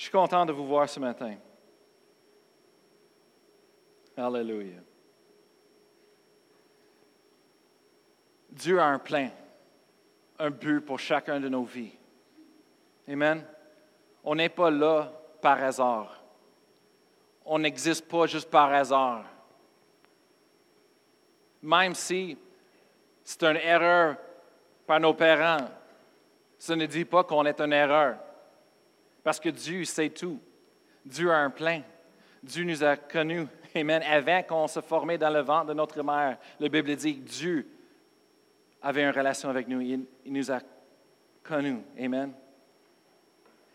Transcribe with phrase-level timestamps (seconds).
[0.00, 1.36] Je suis content de vous voir ce matin.
[4.16, 4.78] Alléluia.
[8.48, 9.28] Dieu a un plein,
[10.38, 11.92] un but pour chacun de nos vies.
[13.06, 13.44] Amen.
[14.24, 15.12] On n'est pas là
[15.42, 16.24] par hasard.
[17.44, 19.26] On n'existe pas juste par hasard.
[21.60, 22.38] Même si
[23.22, 24.16] c'est une erreur
[24.86, 25.68] par nos parents,
[26.58, 28.16] ça ne dit pas qu'on est une erreur.
[29.22, 30.40] Parce que Dieu sait tout.
[31.04, 31.82] Dieu a un plein.
[32.42, 33.46] Dieu nous a connus.
[33.74, 34.02] Amen.
[34.02, 37.68] Avant qu'on se formait dans le ventre de notre mère, la Bible dit que Dieu
[38.82, 39.80] avait une relation avec nous.
[39.80, 40.60] Il, nous a
[41.42, 41.80] connus.
[41.98, 42.32] Amen.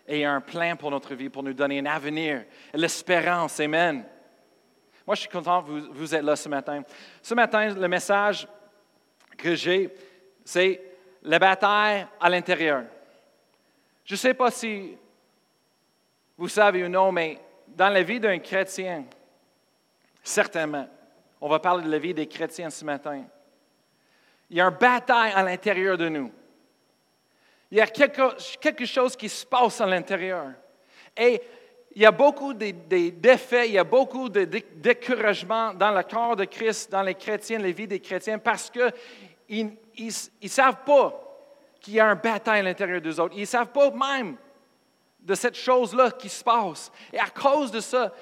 [0.07, 3.59] Et il a un plan pour notre vie, pour nous donner un avenir, l'espérance.
[3.59, 4.05] Amen.
[5.05, 6.83] Moi, je suis content que vous, vous êtes là ce matin.
[7.21, 8.47] Ce matin, le message
[9.37, 9.93] que j'ai,
[10.43, 10.81] c'est
[11.23, 12.85] la bataille à l'intérieur.
[14.03, 14.95] Je ne sais pas si
[16.37, 19.05] vous savez ou non, mais dans la vie d'un chrétien,
[20.23, 20.87] certainement,
[21.39, 23.23] on va parler de la vie des chrétiens ce matin,
[24.49, 26.31] il y a une bataille à l'intérieur de nous.
[27.71, 30.51] Il y a quelque, chose qui se passe à l'intérieur.
[31.17, 31.41] Et
[31.95, 32.71] il y a beaucoup de,
[33.09, 37.57] défaits, il y a beaucoup de, découragement dans le corps de Christ, dans les chrétiens,
[37.57, 41.21] les vies des chrétiens, parce qu'ils ne savent pas
[41.79, 43.33] qu'il y a un bataille à l'intérieur des autres.
[43.35, 44.37] Ils ne savent pas même
[45.25, 46.91] de cette chose-là qui se passe.
[47.11, 48.13] Et à cause de ça,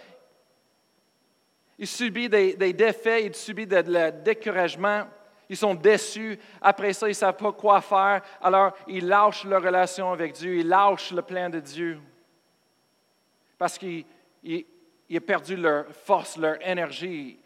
[1.78, 5.06] ils subissent des, des défaits, ils subissent de, découragement,
[5.50, 6.40] ils sont déçus.
[6.62, 8.22] Après ça, ils ne savent pas quoi faire.
[8.42, 12.00] Alors, ils lâchent leur relation avec Dieu, ils lâchent le plan de Dieu.
[13.58, 14.06] Parce qu'ils
[15.12, 17.38] ont perdu leur force, leur énergie.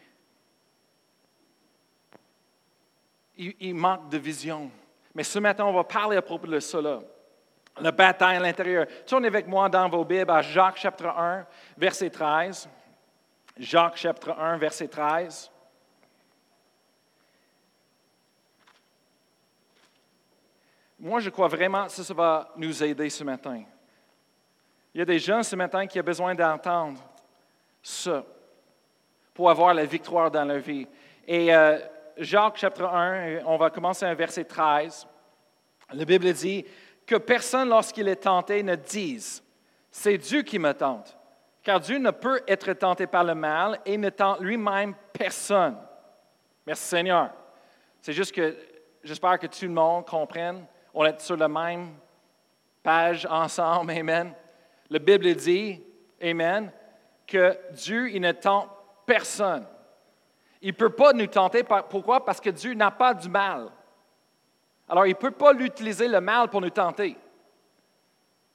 [3.38, 4.70] Ils, ils manquent de vision.
[5.16, 7.00] Mais ce matin, on va parler à propos de cela
[7.80, 8.86] la bataille à l'intérieur.
[9.06, 11.46] Tournez avec moi dans vos Bibles à Jacques chapitre 1,
[11.78, 12.70] verset 13.
[13.58, 15.52] Jacques chapitre 1, verset 13.
[21.00, 23.64] Moi, je crois vraiment que ça, va nous aider ce matin.
[24.94, 27.00] Il y a des gens ce matin qui ont besoin d'entendre
[27.84, 28.24] ça
[29.34, 30.88] pour avoir la victoire dans leur vie.
[31.28, 31.78] Et euh,
[32.18, 35.08] Jacques chapitre 1, on va commencer un verset 13.
[35.94, 36.66] La Bible dit,
[37.08, 39.42] que personne, lorsqu'il est tenté, ne dise,
[39.90, 41.18] c'est Dieu qui me tente.
[41.64, 45.78] Car Dieu ne peut être tenté par le mal et ne tente lui-même personne.
[46.66, 47.32] Merci Seigneur.
[48.02, 48.56] C'est juste que
[49.04, 50.66] j'espère que tout le monde comprenne.
[50.94, 51.96] On est sur la même
[52.84, 53.92] page ensemble.
[53.92, 54.34] Amen.
[54.90, 55.82] La Bible dit,
[56.22, 56.72] Amen,
[57.26, 58.70] que Dieu, il ne tente
[59.06, 59.66] personne.
[60.62, 61.64] Il ne peut pas nous tenter.
[61.90, 62.24] Pourquoi?
[62.24, 63.70] Parce que Dieu n'a pas du mal.
[64.88, 67.18] Alors, il ne peut pas l'utiliser le mal pour nous tenter.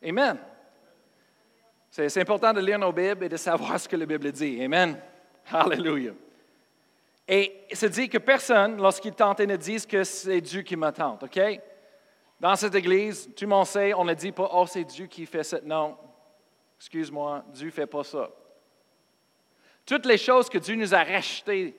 [0.02, 0.38] Amen.
[1.90, 4.62] C'est important de lire nos Bibles et de savoir ce que la Bible dit.
[4.62, 4.98] Amen.
[5.50, 6.12] Hallelujah.
[7.28, 11.22] Et se dit que personne, lorsqu'il tente, ne dise que c'est Dieu qui me tente.
[11.22, 11.40] OK?
[12.40, 15.26] Dans cette église, tout le monde sait, on ne dit pas, oh, c'est Dieu qui
[15.26, 15.58] fait ça.
[15.62, 15.96] Non.
[16.78, 18.28] Excuse-moi, Dieu ne fait pas ça.
[19.86, 21.78] Toutes les choses que Dieu nous a rachetées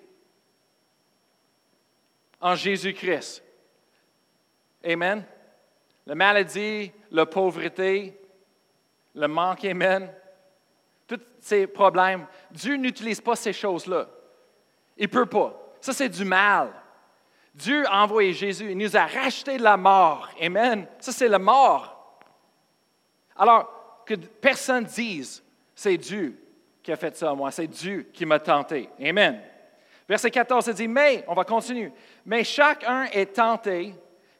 [2.39, 3.42] en Jésus-Christ,
[4.85, 5.23] Amen.
[6.05, 8.19] La maladie, la pauvreté,
[9.15, 10.11] le manque, Amen.
[11.07, 12.25] Tous ces problèmes.
[12.51, 14.07] Dieu n'utilise pas ces choses-là.
[14.97, 15.53] Il ne peut pas.
[15.81, 16.71] Ça, c'est du mal.
[17.53, 18.71] Dieu a envoyé Jésus.
[18.71, 20.29] Il nous a racheté de la mort.
[20.41, 20.87] Amen.
[20.99, 22.19] Ça, c'est la mort.
[23.35, 25.43] Alors, que personne dise,
[25.75, 26.37] c'est Dieu
[26.81, 27.51] qui a fait ça à moi.
[27.51, 28.89] C'est Dieu qui m'a tenté.
[29.01, 29.41] Amen.
[30.07, 31.91] Verset 14, il dit, mais, on va continuer,
[32.25, 33.95] mais chacun est tenté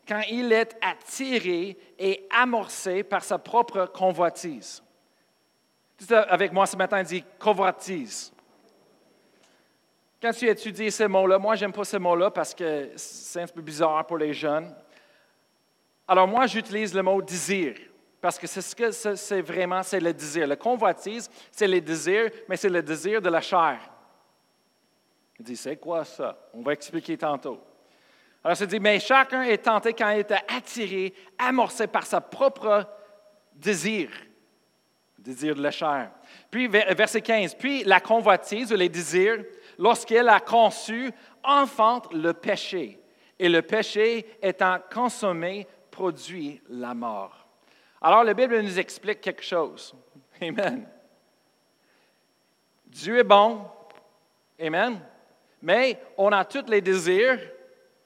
[0.08, 4.84] quand il est attiré et amorcé par sa propre convoitise.
[6.09, 8.34] Avec moi ce matin, dit convoitise.
[10.22, 13.62] Quand tu étudies ces mots-là, moi, j'aime pas ces mots-là parce que c'est un peu
[13.62, 14.74] bizarre pour les jeunes.
[16.08, 17.75] Alors, moi, j'utilise le mot désir
[18.22, 20.47] parce que c'est ce que c'est vraiment, c'est le désir.
[20.47, 23.79] Le convoitise, c'est le désir, mais c'est le désir de la chair.
[25.40, 26.38] Il dit, c'est quoi ça?
[26.53, 27.59] On va expliquer tantôt.
[28.43, 32.85] Alors, ça dit, mais chacun est tenté quand il est attiré, amorcé par sa propre
[33.53, 34.09] désir,
[35.17, 36.11] désir de la chair.
[36.51, 39.45] Puis, verset 15, puis la convoitise ou les désirs,
[39.78, 41.11] lorsqu'elle a conçu,
[41.43, 42.99] enfante le péché.
[43.40, 47.47] Et le péché, étant consommé, produit la mort.
[48.01, 49.95] Alors, la Bible nous explique quelque chose.
[50.41, 50.85] Amen.
[52.85, 53.66] Dieu est bon.
[54.59, 54.99] Amen.
[55.61, 57.40] Mais on a tous les désirs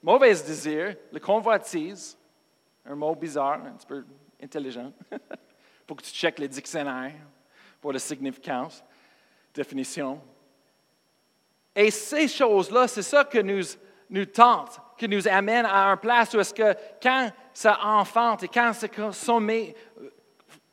[0.02, 2.16] Mauvais désir, le convoitise,
[2.84, 4.04] un mot bizarre, un petit peu
[4.42, 4.92] intelligent,
[5.86, 7.14] pour que tu checkes les dictionnaires,
[7.80, 8.82] pour la significance,
[9.52, 10.20] définition.
[11.74, 13.62] Et ces choses-là, c'est ça que nous,
[14.10, 18.48] nous tente, qui nous amène à un place où est-ce que quand ça enfante et
[18.48, 20.10] quand c'est consommé euh,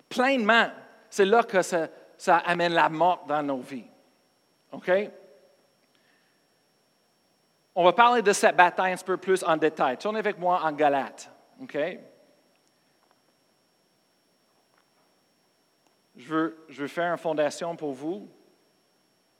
[0.10, 0.70] pleinement,
[1.10, 1.88] c'est là que ça,
[2.18, 3.86] ça amène la mort dans nos vies.
[4.72, 4.92] OK?
[7.76, 9.98] On va parler de cette bataille un peu plus en détail.
[9.98, 11.30] Tournez avec moi en Galate.
[11.62, 11.78] OK?
[16.16, 18.30] Je veux, je veux faire une fondation pour vous.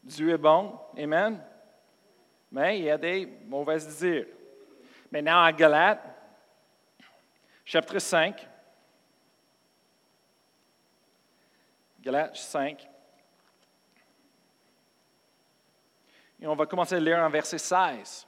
[0.04, 0.78] Dieu est bon.
[0.98, 1.42] Amen.
[2.52, 4.26] Mais il y a des mauvaises désirs.
[5.10, 6.04] Maintenant, en Galate,
[7.64, 8.50] chapitre 5.
[12.02, 12.90] Galates 5.
[16.46, 18.28] Et on va commencer à lire en verset 16.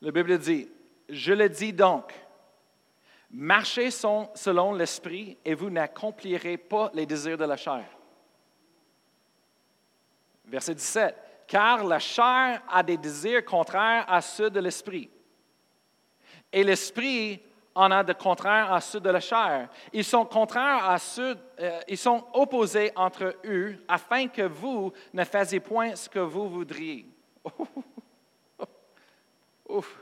[0.00, 0.70] La Bible dit,
[1.08, 2.14] Je le dis donc,
[3.32, 7.86] marchez selon l'Esprit et vous n'accomplirez pas les désirs de la chair.
[10.44, 11.16] Verset 17,
[11.48, 15.10] Car la chair a des désirs contraires à ceux de l'Esprit.
[16.52, 17.42] Et l'Esprit
[17.76, 19.68] en a de contraires à ceux de la chair.
[19.92, 25.24] Ils sont contraires à ceux, euh, ils sont opposés entre eux, afin que vous ne
[25.24, 27.06] fassiez point ce que vous voudriez.
[29.68, 29.98] Ouf.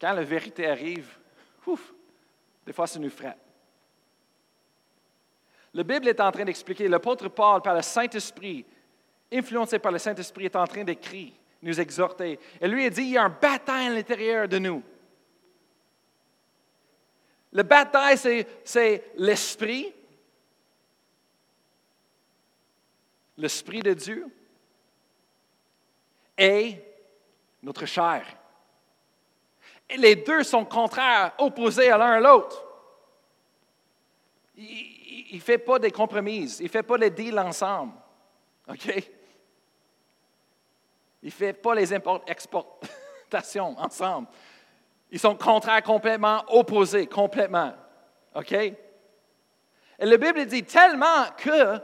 [0.00, 1.18] Quand la vérité arrive,
[1.66, 1.92] ouf,
[2.66, 3.36] des fois ça nous frappe.
[5.74, 8.64] La Bible est en train d'expliquer, l'apôtre Paul, par le Saint-Esprit,
[9.30, 12.38] influencé par le Saint-Esprit, est en train d'écrire nous exhorter.
[12.60, 14.82] Et lui a dit, il y a un bataille à l'intérieur de nous.
[17.52, 18.16] Le bataille,
[18.64, 19.92] c'est l'esprit,
[23.36, 24.26] l'esprit de Dieu
[26.38, 26.76] et
[27.62, 28.24] notre chair.
[29.88, 32.64] Et les deux sont contraires, opposés à l'un à l'autre.
[34.56, 37.94] Il ne fait pas des compromis, il ne fait pas les deals ensemble.
[38.68, 39.10] OK?
[41.22, 44.28] Il ne fait pas les exportations ensemble.
[45.10, 47.72] Ils sont contraires complètement, opposés complètement.
[48.34, 48.52] OK?
[48.52, 48.76] Et
[49.98, 51.78] la Bible dit tellement que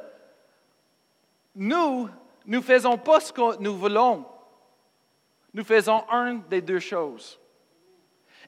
[1.55, 2.09] nous,
[2.47, 4.25] nous ne faisons pas ce que nous voulons.
[5.53, 7.39] Nous faisons un des deux choses.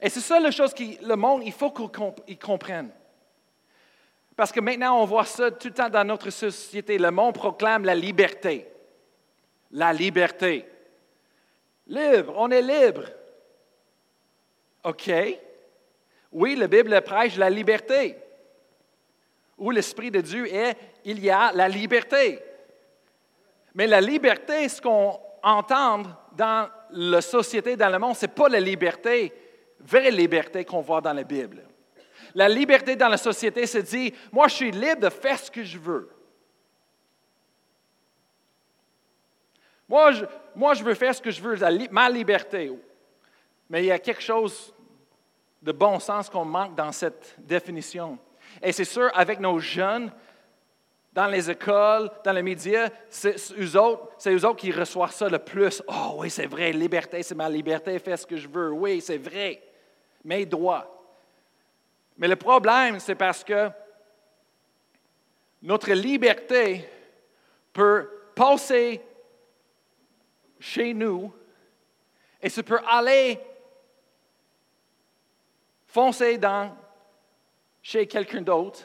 [0.00, 2.90] Et c'est ça la chose que le monde, il faut qu'il comprenne.
[4.36, 6.96] Parce que maintenant, on voit ça tout le temps dans notre société.
[6.96, 8.68] Le monde proclame la liberté.
[9.72, 10.64] La liberté.
[11.88, 13.04] Libre, on est libre.
[14.84, 15.10] OK.
[16.32, 18.16] Oui, la Bible prêche la liberté.
[19.56, 22.38] Où l'Esprit de Dieu est, il y a la liberté.
[23.74, 26.02] Mais la liberté, ce qu'on entend
[26.32, 29.32] dans la société, dans le monde, ce n'est pas la liberté,
[29.80, 31.64] vraie liberté qu'on voit dans la Bible.
[32.34, 35.64] La liberté dans la société, c'est dit, moi je suis libre de faire ce que
[35.64, 36.08] je veux.
[39.88, 41.56] Moi je, veux faire ce que je veux,
[41.90, 42.70] ma liberté.
[43.70, 44.74] Mais il y a quelque chose
[45.62, 48.18] de bon sens qu'on manque dans cette définition.
[48.62, 50.10] Et c'est sûr, avec nos jeunes,
[51.12, 55.28] dans les écoles, dans les médias, c'est eux autres, c'est eux autres qui reçoivent ça
[55.28, 55.82] le plus.
[55.88, 58.70] Oh oui, c'est vrai, liberté, c'est ma liberté, fais ce que je veux.
[58.70, 59.62] Oui, c'est vrai.
[60.24, 60.94] Mes droits.
[62.16, 63.70] Mais le problème, c'est parce que
[65.62, 66.88] notre liberté
[67.72, 69.00] peut passer
[70.58, 71.32] chez nous
[72.40, 73.40] et ça peut aller
[75.86, 76.76] foncer dans,
[77.82, 78.80] chez quelqu'un d'autre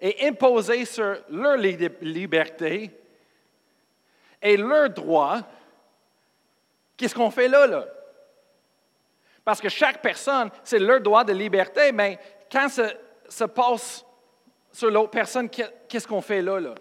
[0.00, 2.90] et imposer sur leur liberté
[4.42, 5.40] et leurs droits.
[6.96, 7.86] Qu'est-ce qu'on fait là, là?
[9.44, 12.18] Parce que chaque personne, c'est leur droit de liberté, mais
[12.50, 12.90] quand ça
[13.28, 14.04] se passe
[14.72, 16.74] sur l'autre personne, qu'est-ce qu'on fait là, là?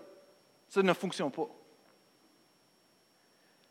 [0.67, 1.47] Ça ne fonctionne pas.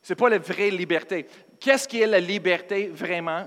[0.03, 1.27] Ce n'est pas la vraie liberté.
[1.61, 3.47] Qu'est-ce qui est la liberté vraiment?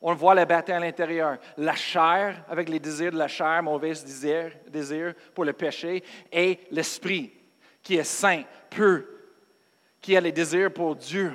[0.00, 1.38] On voit la bataille à l'intérieur.
[1.56, 6.60] La chair, avec les désirs de la chair, mauvais désirs, désir pour le péché, et
[6.70, 7.32] l'esprit,
[7.82, 9.04] qui est saint, pur,
[10.00, 11.32] qui a les désirs pour Dieu,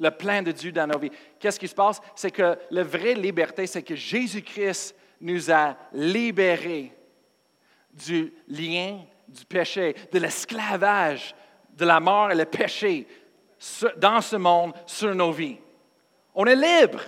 [0.00, 1.10] le plein de Dieu dans nos vies.
[1.38, 2.00] Qu'est-ce qui se passe?
[2.14, 6.92] C'est que la vraie liberté, c'est que Jésus-Christ nous a libérés
[7.92, 11.34] du lien du péché, de l'esclavage
[11.78, 13.06] de la mort et le péché
[13.96, 15.58] dans ce monde, sur nos vies.
[16.34, 17.00] On est libre.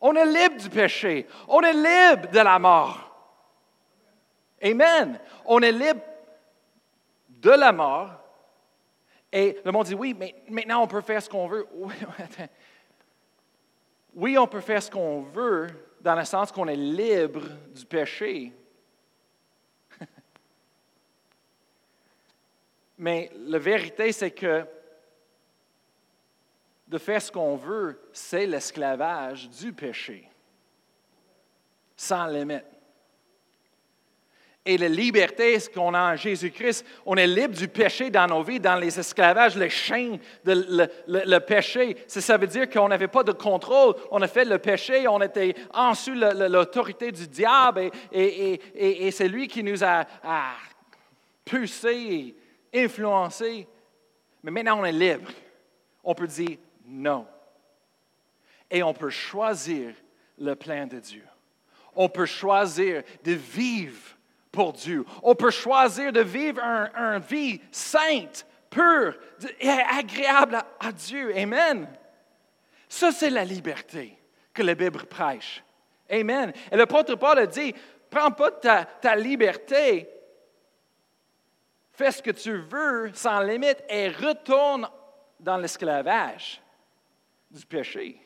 [0.00, 1.26] On est libre du péché.
[1.48, 3.10] On est libre de la mort.
[4.62, 5.18] Amen.
[5.44, 6.02] On est libre
[7.28, 8.10] de la mort.
[9.32, 11.66] Et le monde dit, oui, mais maintenant on peut faire ce qu'on veut.
[14.14, 15.68] Oui, on peut faire ce qu'on veut,
[16.02, 17.40] dans le sens qu'on est libre
[17.74, 18.52] du péché.
[23.02, 24.64] Mais la vérité, c'est que
[26.86, 30.28] de faire ce qu'on veut, c'est l'esclavage du péché,
[31.96, 32.62] sans limite.
[34.64, 38.60] Et la liberté qu'on a en Jésus-Christ, on est libre du péché dans nos vies,
[38.60, 41.96] dans les esclavages, les chaînes, de, le, péché.
[42.06, 43.96] Ça, veut dire qu'on n'avait pas de contrôle.
[44.12, 49.48] On a fait le péché, on était en sous l'autorité du diable et, c'est lui
[49.48, 50.52] qui nous a, a
[51.44, 52.36] poussé,
[52.72, 53.66] influencé.
[54.42, 55.30] Mais maintenant, on est libre.
[56.02, 57.26] On peut dire non.
[58.70, 59.94] Et on peut choisir
[60.38, 61.24] le plan de Dieu.
[61.94, 64.16] On peut choisir de vivre
[64.50, 65.04] pour Dieu.
[65.22, 69.16] On peut choisir de vivre une vie sainte, pure
[69.60, 71.36] et agréable à, Dieu.
[71.36, 71.86] Amen.
[72.88, 74.16] Ça, c'est la liberté
[74.52, 75.62] que la Bible prêche.
[76.10, 76.52] Amen.
[76.70, 77.74] Et l'apôtre Paul a dit,
[78.10, 80.08] prends pas ta liberté,
[81.92, 84.88] fais ce que tu veux sans limite et retourne
[85.38, 86.60] dans l'esclavage
[87.50, 88.20] du péché.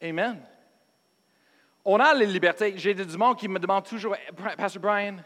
[0.00, 0.40] Amen.
[1.84, 2.74] On a les libertés.
[2.76, 4.16] J'ai du monde qui me demande toujours,
[4.56, 5.16] Pasteur Brian,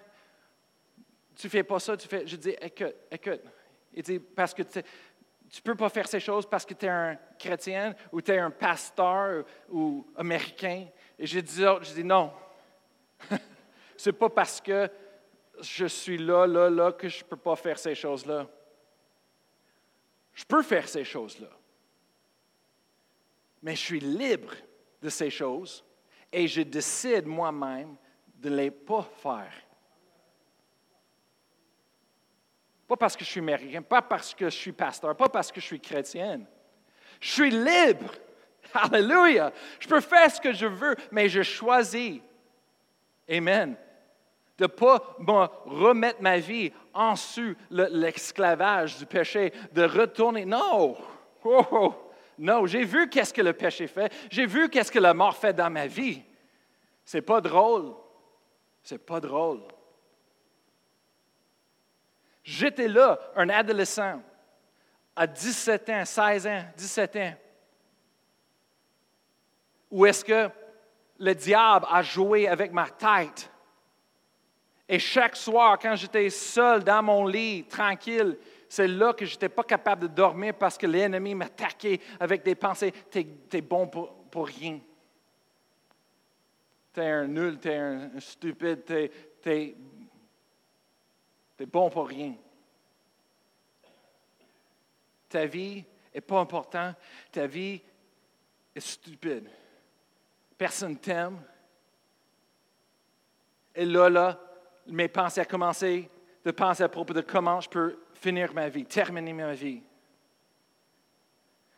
[1.37, 2.27] tu fais pas ça, tu fais.
[2.27, 3.41] Je dis, écoute, écoute.
[3.93, 6.89] Il dit, parce que tu ne peux pas faire ces choses parce que tu es
[6.89, 10.87] un chrétien ou tu es un pasteur ou américain.
[11.19, 12.33] Et je dis, je dis non.
[13.97, 14.91] Ce n'est pas parce que
[15.61, 18.47] je suis là, là, là que je ne peux pas faire ces choses-là.
[20.33, 21.51] Je peux faire ces choses-là.
[23.63, 24.53] Mais je suis libre
[25.01, 25.85] de ces choses
[26.33, 27.97] et je décide moi-même
[28.37, 29.53] de ne les pas faire.
[32.87, 35.61] Pas parce que je suis américain, pas parce que je suis pasteur, pas parce que
[35.61, 36.47] je suis chrétienne.
[37.21, 38.13] Je suis libre.
[38.75, 39.53] Alléluia.
[39.81, 42.21] Je peux faire ce que je veux, mais je choisis.
[43.29, 43.77] Amen.
[44.59, 50.45] De ne pas me remettre ma vie en dessous l'esclavage du péché, de retourner.
[50.45, 50.97] Non.
[51.45, 51.95] Oh, oh.
[52.39, 54.13] Non, j'ai vu qu'est-ce que le péché fait.
[54.31, 56.23] J'ai vu qu'est-ce que la mort fait dans ma vie.
[57.05, 57.95] C'est pas drôle.
[58.83, 59.63] C'est pas drôle.
[62.43, 64.21] J'étais là, un adolescent,
[65.17, 67.35] à 17 ans, 16 ans, 17 ans,
[69.91, 70.51] où est-ce que
[71.19, 73.51] le diable a joué avec ma tête.
[74.89, 78.39] Et chaque soir, quand j'étais seul dans mon lit, tranquille,
[78.69, 82.55] c'est là que je n'étais pas capable de dormir parce que l'ennemi m'attaquait avec des
[82.55, 82.93] pensées.
[83.11, 84.81] Tu es, bon pour, rien.
[86.93, 89.77] Tu es un nul, tu es un, stupide, tu es,
[91.67, 92.35] bon pour rien.
[95.31, 96.97] Ta vie n'est pas importante.
[97.33, 97.81] Ta vie
[98.75, 99.49] est stupide.
[100.59, 101.43] Personne t'aime.
[103.75, 104.41] Et là, là,
[104.87, 106.11] mes pensées ont commencé
[106.45, 109.83] de penser à propos de comment je peux finir ma vie, terminer ma vie.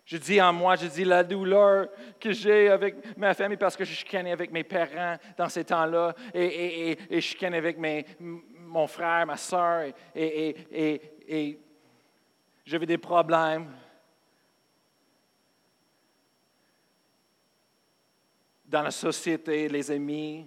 [0.05, 1.89] Je dis en moi, je dis la douleur
[2.21, 6.15] que j'ai avec ma famille parce que je chicanais avec mes parents dans ces temps-là
[6.33, 11.61] et, et, et, et je chicanais avec mes, mon frère, ma soeur et
[12.65, 13.73] j'avais des problèmes.
[18.65, 20.47] Dans la société, les amis.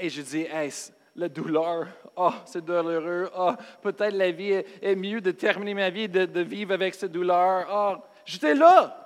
[0.00, 0.72] Et je dis, hey,
[1.14, 1.86] la douleur.
[2.16, 3.30] oh, c'est douloureux.
[3.36, 3.52] oh,
[3.82, 7.68] peut-être la vie est, mieux de terminer ma vie, de, de vivre avec cette douleur.
[7.70, 8.96] oh, j'étais là.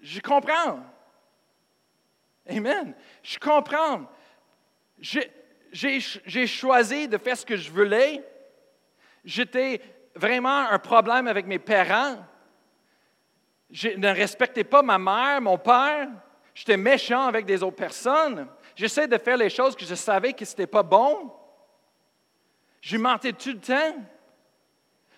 [0.00, 0.80] Je comprends.
[2.48, 2.94] Amen.
[3.22, 4.08] Je comprends.
[5.00, 8.22] J'ai choisi de faire ce que je voulais.
[9.24, 9.80] J'étais
[10.14, 12.16] vraiment un problème avec mes parents.
[13.70, 16.08] Je ne respectais pas ma mère, mon père.
[16.54, 18.48] J'étais méchant avec des autres personnes.
[18.78, 21.32] J'essaie de faire les choses que je savais que ce n'était pas bon.
[22.80, 23.96] Je mentais tout le temps.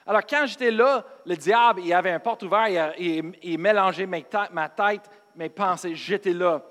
[0.07, 4.23] Alors, quand j'étais là, le diable, il avait un porte ouvert, il, il, mélangeait ma
[4.71, 5.95] tête, mes pensées.
[5.95, 6.65] J'étais là.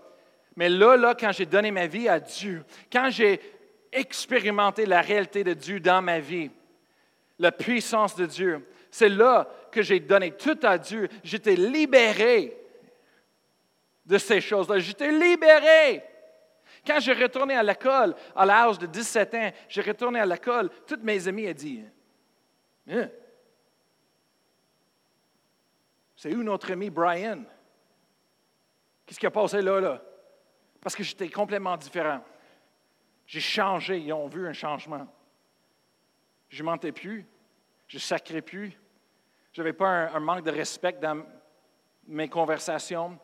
[0.55, 3.39] Mais là, là, quand j'ai donné ma vie à Dieu, quand j'ai
[3.91, 6.49] expérimenté la réalité de Dieu dans ma vie,
[7.37, 11.07] la puissance de Dieu, c'est là que j'ai donné tout à Dieu.
[11.23, 12.57] J'étais libéré
[14.07, 14.79] de ces choses-là.
[14.79, 16.03] J'étais libéré.
[16.85, 21.03] Quand j'ai retourné à l'école, à l'âge de 17 ans, j'ai retourné à l'école, toutes
[21.03, 21.83] mes amies ont dit
[22.89, 23.09] hein?
[26.15, 27.43] C'est où notre ami Brian?
[29.05, 30.01] Qu'est-ce qui a passé là, là?
[30.81, 32.21] Parce que j'étais complètement différent.
[33.25, 35.07] J'ai changé, ils ont vu un changement.
[36.49, 37.25] Je mentais plus,
[37.87, 38.77] je ne sacrais plus.
[39.53, 41.23] Je n'avais pas un, manque de respect dans
[42.07, 43.17] mes conversations.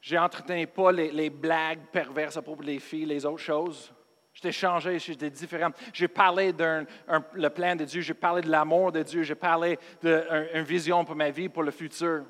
[0.00, 3.92] J'ai entretenu pas les, les blagues perverses à propos des filles, les autres choses.
[4.40, 5.70] J'étais changé, j'étais différent.
[5.92, 6.86] J'ai parlé d'un
[7.32, 11.16] le plan de Dieu, j'ai parlé de l'amour de Dieu, j'ai parlé d'une vision pour
[11.16, 12.24] ma vie, pour le futur.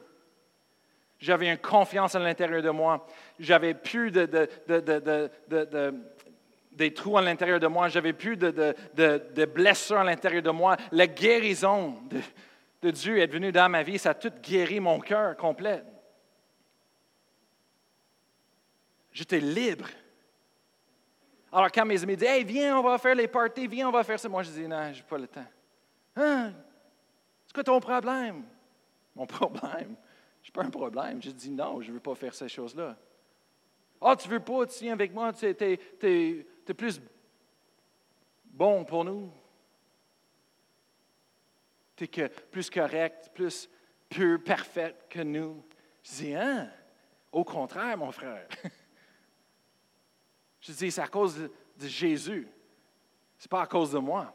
[1.18, 3.06] J'avais une confiance à l'intérieur de moi.
[3.38, 4.48] J'avais plus de,
[6.72, 7.88] des trous à l'intérieur de moi.
[7.88, 10.78] J'avais plus de, blessures à l'intérieur de moi.
[10.92, 11.96] La guérison
[12.80, 13.98] de, Dieu est venue dans ma vie.
[13.98, 15.82] Ça a tout guéri mon cœur complet.
[19.18, 19.88] J'étais libre.
[21.50, 24.04] Alors, quand mes amis disent Hey, viens, on va faire les parties, viens, on va
[24.04, 25.46] faire ça, moi je dis Non, je n'ai pas le temps.
[26.14, 26.52] Hein?
[27.44, 28.44] C'est quoi ton problème?
[29.16, 29.96] Mon problème?
[30.40, 31.20] Je pas un problème.
[31.20, 32.96] Je dis non, je ne veux pas faire ces choses-là.
[34.00, 37.00] Ah, oh, tu veux pas, tu viens avec moi, tu es, plus
[38.44, 39.32] bon pour nous.
[41.96, 43.68] Tu es plus correct, plus
[44.08, 45.60] pur, parfait que nous.
[46.04, 46.70] Je dis, hein?
[47.32, 48.46] Au contraire, mon frère.
[50.68, 52.46] Je dis, c'est à cause de, Jésus.
[53.38, 54.32] Ce n'est pas à cause de moi.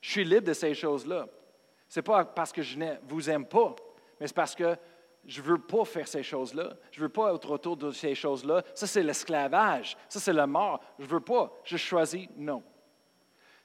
[0.00, 1.26] Je suis libre de ces choses-là.
[1.88, 3.74] Ce n'est pas parce que je ne vous aime pas,
[4.20, 4.76] mais c'est parce que
[5.24, 6.74] je ne veux pas faire ces choses-là.
[6.90, 8.62] Je ne veux pas être autour de ces choses-là.
[8.74, 9.96] Ça, c'est l'esclavage.
[10.08, 10.80] Ça, c'est la mort.
[10.98, 11.50] Je ne veux pas.
[11.64, 12.62] Je choisis non.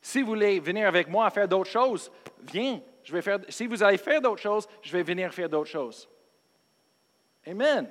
[0.02, 2.10] Si vous voulez venir avec moi à faire d'autres choses,
[2.44, 2.80] viens.
[3.04, 6.08] Je vais faire, si vous allez faire d'autres choses, je vais venir faire d'autres choses.
[7.46, 7.90] Amen.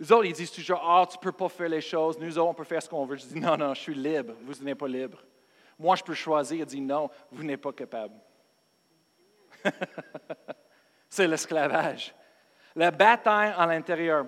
[0.00, 2.48] Les autres, ils disent toujours, ah, tu ne peux pas faire les choses, nous autres,
[2.48, 3.16] on peut faire ce qu'on veut.
[3.16, 5.18] Je dis, non, non, je suis libre, vous n'êtes pas libre.
[5.78, 8.14] Moi, je peux choisir, il dit, non, vous n'êtes pas capable.
[11.10, 12.14] c'est l'esclavage.
[12.74, 14.24] La bataille à l'intérieur.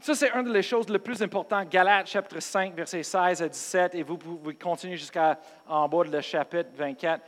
[0.00, 1.68] Ça, c'est une des choses les plus importantes.
[1.68, 5.36] Galates, chapitre 5, versets 16 à 17, et vous pouvez continuer jusqu'en
[5.68, 7.22] bas de le chapitre 24.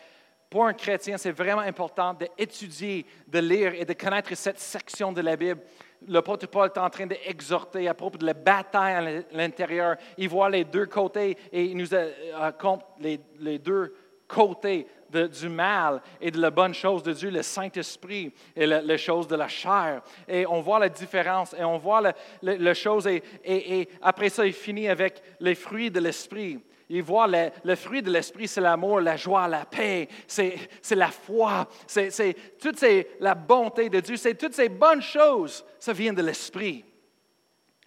[0.51, 5.21] Pour un chrétien, c'est vraiment important d'étudier, de lire et de connaître cette section de
[5.21, 5.61] la Bible.
[6.09, 9.97] L'apôtre Paul est en train d'exhorter à propos de la bataille à l'intérieur.
[10.19, 11.89] Il voit les deux côtés et il nous
[12.35, 13.95] raconte les, les deux
[14.27, 19.29] côtés du mal et de la bonne chose de Dieu, le Saint-Esprit et les choses
[19.29, 20.03] de la chair.
[20.27, 23.07] Et on voit la différence et on voit la, chose.
[23.07, 26.61] et, et, après ça, il finit avec les fruits de l'Esprit.
[26.95, 31.67] Il voit le, fruit de l'esprit, c'est l'amour, la joie, la paix, c'est la foi,
[31.87, 32.85] c'est toute
[33.19, 36.85] la bonté de Dieu, c'est toutes ces bonnes choses, ça vient de l'esprit.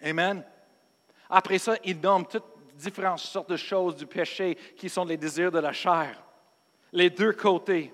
[0.02, 0.44] Amen.
[1.30, 5.52] Après ça, il nomme toutes différentes sortes de choses du péché qui sont les désirs
[5.52, 6.20] de la chair.
[6.92, 7.94] Les deux côtés.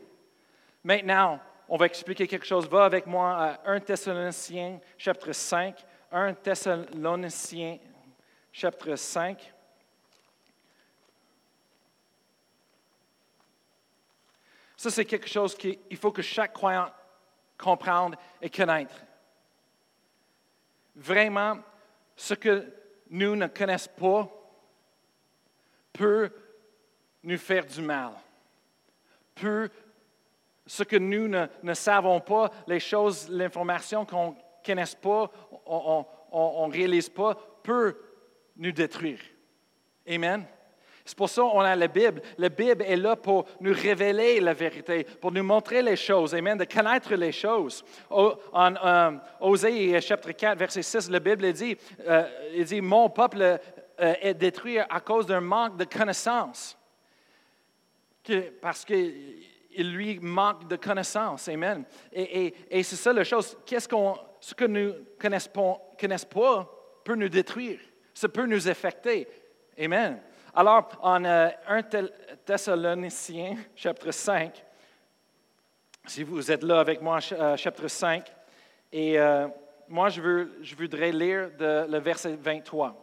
[0.82, 2.70] Maintenant, on va expliquer quelque chose.
[2.70, 5.76] Va avec moi à 1 Thessaloniciens, chapitre 5.
[6.10, 7.80] 1 Thessaloniciens,
[8.54, 9.54] chapitre 5.
[14.82, 16.90] Ça, c'est quelque chose qu'il faut que chaque croyant
[17.56, 18.90] comprenne et connaisse.
[20.96, 21.60] Vraiment,
[22.16, 22.66] ce que
[23.12, 24.28] nous ne connaissons pas
[25.94, 26.32] peut
[27.22, 28.14] nous faire du mal.
[29.36, 29.70] Peut,
[30.66, 35.30] ce que nous ne, savons pas, les choses, l'information qu'on ne connaisse pas,
[35.68, 37.96] on ne réalise pas, peut
[38.56, 39.20] nous détruire.
[40.08, 40.44] Amen.
[41.06, 42.22] C'est pour ça qu'on a la Bible.
[42.38, 46.58] La Bible est là pour nous révéler la vérité, pour nous montrer les choses, amen,
[46.58, 47.84] de connaître les choses.
[48.10, 51.76] En euh, Osée chapitre 4, verset 6, la Bible dit,
[52.08, 53.58] euh, il dit Mon peuple euh,
[54.22, 56.78] est détruit à cause d'un manque de connaissance.
[58.62, 59.46] parce qu'il
[59.78, 61.48] lui manque de connaissance.
[61.48, 61.84] Amen.
[62.14, 63.58] Et, c'est ça la chose.
[63.66, 66.70] Qu'est-ce qu'on, ce que nous connaissons connaissons pas
[67.04, 67.80] peut nous détruire.
[68.14, 69.28] Ça peut nous affecter.
[69.80, 70.20] Amen.
[70.54, 72.08] Alors, en 1 euh,
[72.44, 74.66] Thessaloniciens, chapitre 5,
[76.06, 78.30] si vous êtes là avec moi, euh, chapitre 5,
[78.92, 79.48] et euh,
[79.88, 82.98] moi, je, voudrais lire le verset 23.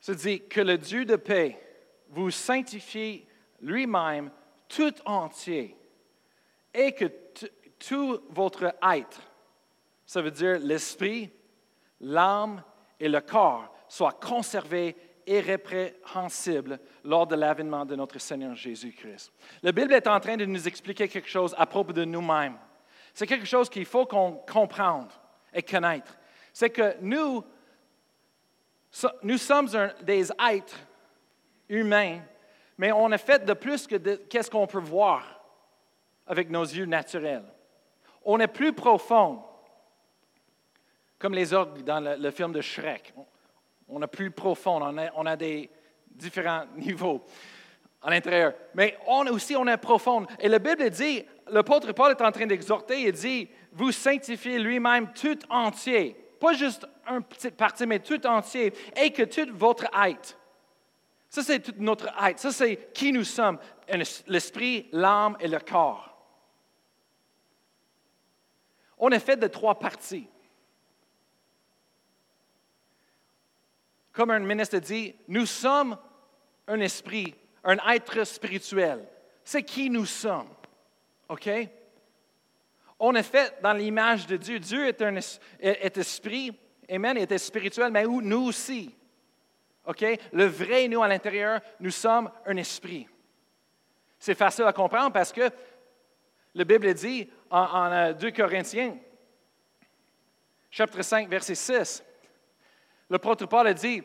[0.00, 1.56] Se dit que le Dieu de paix
[2.08, 3.24] vous sanctifie
[3.60, 4.32] lui-même
[4.66, 5.76] tout entier
[6.74, 7.04] et que
[7.78, 9.20] tout votre être,
[10.06, 11.30] ça veut dire l'esprit,
[12.00, 12.62] l'âme
[12.98, 19.32] et le corps, soient conservés irrépréhensibles lors de l'avènement de notre Seigneur Jésus-Christ.
[19.62, 22.56] La Bible est en train de nous expliquer quelque chose à propos de nous-mêmes.
[23.12, 25.08] C'est quelque chose qu'il faut qu'on comprenne
[25.52, 26.16] et connaître.
[26.52, 27.44] C'est que nous,
[29.22, 29.68] nous sommes
[30.02, 30.78] des êtres
[31.68, 32.20] humains,
[32.78, 35.42] mais on est fait de plus que qu'est-ce qu'on peut voir
[36.26, 37.44] avec nos yeux naturels
[38.24, 39.42] on est plus profond,
[41.18, 43.12] comme les orgues dans le, film de Shrek.
[43.88, 44.80] On a plus profond,
[45.16, 45.70] on a, des
[46.10, 47.24] différents niveaux
[48.02, 48.54] à l'intérieur.
[48.74, 48.96] Mais
[49.30, 50.26] aussi, on est profond.
[50.38, 55.12] Et la Bible dit, l'apôtre Paul est en train d'exhorter, il dit, vous sanctifiez lui-même
[55.12, 56.16] tout entier.
[56.38, 58.72] Pas juste un petit partie, mais tout entier.
[58.96, 60.38] Et que toute votre être.
[61.28, 62.38] Ça, c'est toute notre être.
[62.38, 63.58] Ça, c'est qui nous sommes.
[64.26, 66.07] L'esprit, l'âme et le corps.
[68.98, 70.28] On est fait de trois parties.
[74.12, 75.96] Comme un ministre dit, nous sommes
[76.66, 79.06] un esprit, un être spirituel.
[79.44, 80.48] C'est qui nous sommes.
[81.28, 81.48] OK?
[82.98, 84.58] On est fait dans l'image de Dieu.
[84.58, 86.52] Dieu est, un, esprit,
[86.90, 88.94] Amen, est spirituel, mais nous aussi.
[89.86, 90.04] OK?
[90.32, 93.06] Le vrai nous à l'intérieur, nous sommes un esprit.
[94.18, 95.48] C'est facile à comprendre parce que
[96.54, 98.96] la Bible dit en, 2 Corinthiens,
[100.70, 102.04] chapitre 5, verset 6,
[103.10, 104.02] le Paul a dit,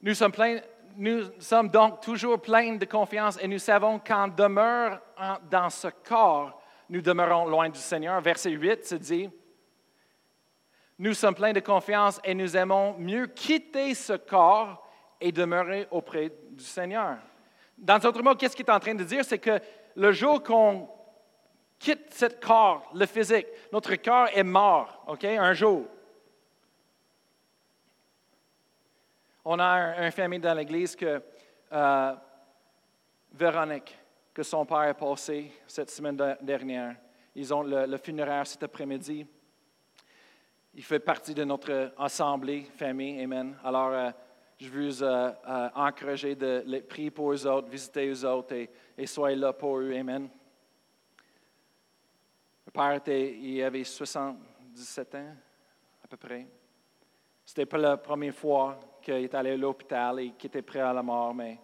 [0.00, 5.00] nous sommes, donc toujours pleins de confiance et nous savons qu'en demeure
[5.50, 8.20] dans ce corps, nous demeurons loin du Seigneur.
[8.20, 9.30] Verset 8 se dit,
[10.98, 14.86] nous sommes pleins de confiance et nous aimons mieux quitter ce corps
[15.20, 17.18] et demeurer auprès du Seigneur.
[17.78, 19.24] Dans d'autres mots, qu'est-ce qu'il est en train de dire?
[19.24, 19.60] C'est que
[19.94, 20.88] le jour qu'on
[21.82, 23.48] quitte ce corps, le physique.
[23.72, 25.84] Notre corps est mort, OK, un jour.
[29.44, 31.20] On a un, famille dans l'Église que
[31.72, 32.14] euh,
[33.32, 33.98] Véronique,
[34.32, 36.94] que son père est passé cette semaine dernière.
[37.34, 39.26] Ils ont le, funéraire cet après-midi.
[40.74, 43.56] Il fait partie de notre assemblée, famille, Amen.
[43.64, 44.10] Alors, euh,
[44.56, 45.32] je veux euh,
[45.74, 49.92] encourager de les prier pour eux autres, visiter eux autres et soyez là pour eux,
[49.92, 50.30] Amen.
[52.72, 55.36] Père il avait 77 ans,
[56.02, 56.46] à peu près.
[57.44, 60.92] C'était pas la première fois qu'il est allé à l'hôpital et qu'il était prêt à
[60.92, 61.58] la mort, mais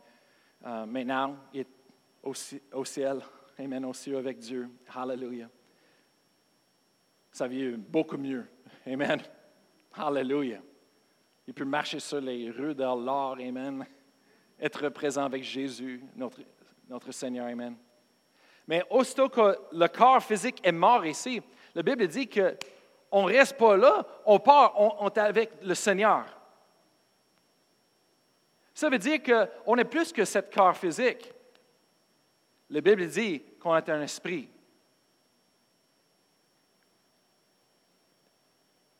[0.67, 1.67] euh, maintenant, il est
[2.23, 3.21] au, ciel.
[3.59, 4.69] Amen, aussi avec Dieu.
[4.95, 5.49] Hallelujah.
[7.33, 8.47] Ça vit beaucoup mieux.
[8.87, 9.21] Amen.
[9.95, 10.61] Hallelujah.
[11.47, 13.39] Il peut marcher sur les rues de l'or.
[13.41, 13.87] Amen.
[14.61, 16.03] Être présent avec Jésus,
[16.89, 17.47] notre Seigneur.
[17.47, 17.77] Amen.
[18.69, 21.43] Mais aussitôt que le corps physique est mort ici,
[21.75, 26.27] la Bible dit qu'on ne reste pas là, on part, on, est avec le Seigneur.
[28.75, 31.33] Ça veut dire qu'on est plus que ce corps physique.
[32.69, 34.51] La Bible dit qu'on est un esprit.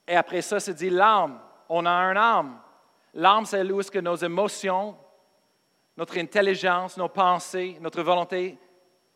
[0.07, 1.39] Et après ça, c'est dit l'âme.
[1.69, 2.59] On a un âme.
[3.13, 4.97] L'âme, c'est là où que nos émotions,
[5.95, 8.57] notre intelligence, nos pensées, notre volonté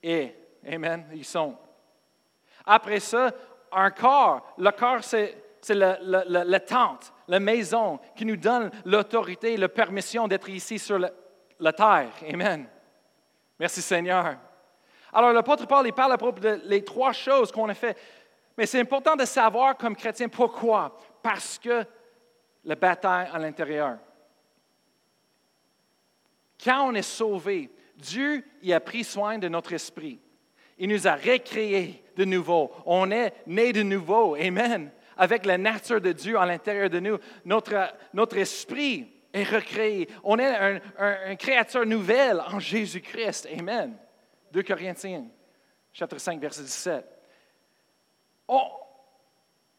[0.02, 0.41] est.
[0.66, 1.06] Amen.
[1.12, 1.56] Ils sont.
[2.64, 3.32] Après ça,
[3.72, 4.54] un corps.
[4.58, 5.36] Le corps, c'est,
[5.68, 12.12] la tente, la maison qui nous donne l'autorité, la permission d'être ici sur la, terre.
[12.28, 12.66] Amen.
[13.58, 14.36] Merci Seigneur.
[15.12, 17.96] Alors, l'apôtre Paul, il parle à propos des trois choses qu'on a fait.
[18.56, 20.98] Mais c'est important de savoir comme chrétien pourquoi.
[21.22, 21.84] Parce que
[22.64, 23.98] la bataille à l'intérieur.
[26.62, 30.20] Quand on est sauvé, Dieu y a pris soin de notre esprit.
[30.78, 32.70] Il nous a recréés de nouveau.
[32.86, 34.34] On est né de nouveau.
[34.34, 34.90] Amen.
[35.16, 37.18] Avec la nature de Dieu à l'intérieur de nous.
[37.44, 40.08] Notre, notre esprit est recréé.
[40.22, 43.48] On est une un, créature nouvelle en Jésus-Christ.
[43.58, 43.96] Amen.
[44.52, 45.26] 2 Corinthiens,
[45.92, 47.04] chapitre 5, verset 17.
[48.48, 48.62] On,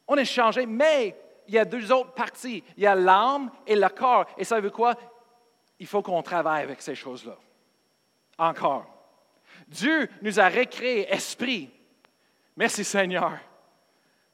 [0.08, 1.16] on est changé, mais
[1.48, 2.64] il y a deux autres parties.
[2.78, 4.26] Il y a l'âme et le corps.
[4.38, 4.96] Et ça veut quoi?
[5.80, 7.38] Il faut qu'on travaille avec ces choses-là.
[8.38, 8.93] Encore.
[9.74, 11.70] Dieu nous a recréé esprit.
[12.56, 13.40] Merci Seigneur.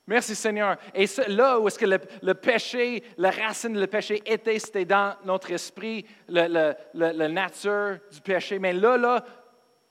[0.05, 0.77] Merci Seigneur.
[0.93, 5.51] Et là où est-ce que le, péché, la racine du péché était, c'était dans notre
[5.51, 6.75] esprit, la
[7.29, 8.59] nature du péché.
[8.59, 9.23] Mais là, là,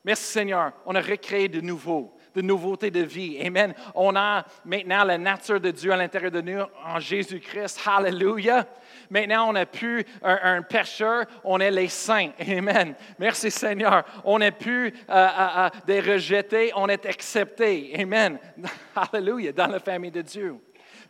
[0.05, 3.37] merci Seigneur, on a recréé de nouveau de nouveauté de vie.
[3.45, 3.75] Amen.
[3.97, 7.81] On a maintenant la nature de Dieu à l'intérieur de nous en Jésus-Christ.
[7.85, 8.65] Hallelujah.
[9.11, 12.31] Maintenant, on n'a plus un, un, on est les saints.
[12.41, 12.95] Amen.
[13.19, 14.05] Merci Seigneur.
[14.25, 17.95] On n'est plus euh, euh, euh, des rejetés, on est acceptés.
[17.99, 18.39] Amen.
[18.97, 20.57] Hallelujah, dans la famille de Dieu.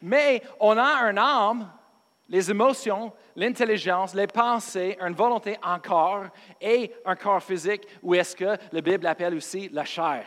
[0.00, 1.70] Mais on a un âme,
[2.28, 6.26] les émotions, l'intelligence, les pensées, une volonté encore
[6.60, 10.24] et un corps physique, ou est-ce que la Bible appelle aussi la chair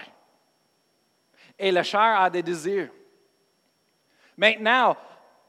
[1.62, 2.90] et la chair a des désirs.
[4.36, 4.98] Maintenant,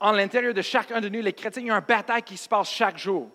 [0.03, 2.49] en l'intérieur de chacun de nous, les chrétiens, il y a une bataille qui se
[2.49, 3.31] passe chaque jour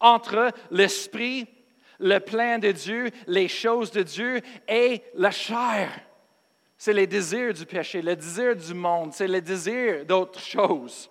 [0.00, 1.46] entre l'esprit,
[1.98, 5.90] le plein de Dieu, les choses de Dieu et la chair.
[6.76, 11.10] C'est les désirs du péché, le désir du monde, c'est le désir d'autres choses.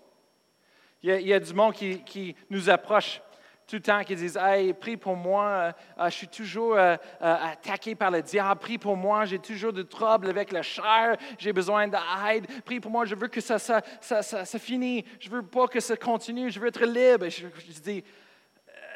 [1.04, 3.22] Il y a, du monde qui nous approche
[3.68, 6.96] tout le temps, qui disent Hey, prie pour moi, euh, euh, je suis toujours euh,
[7.22, 11.18] euh, attaqué par le diable, prie pour moi, j'ai toujours du trouble avec la chair,
[11.38, 15.30] j'ai besoin d'aide, prie pour moi, je veux que ça, ça, ça, ça, finisse, je
[15.30, 17.28] veux pas que ça continue, je veux être libre.
[17.28, 17.48] Je,
[17.82, 18.04] dis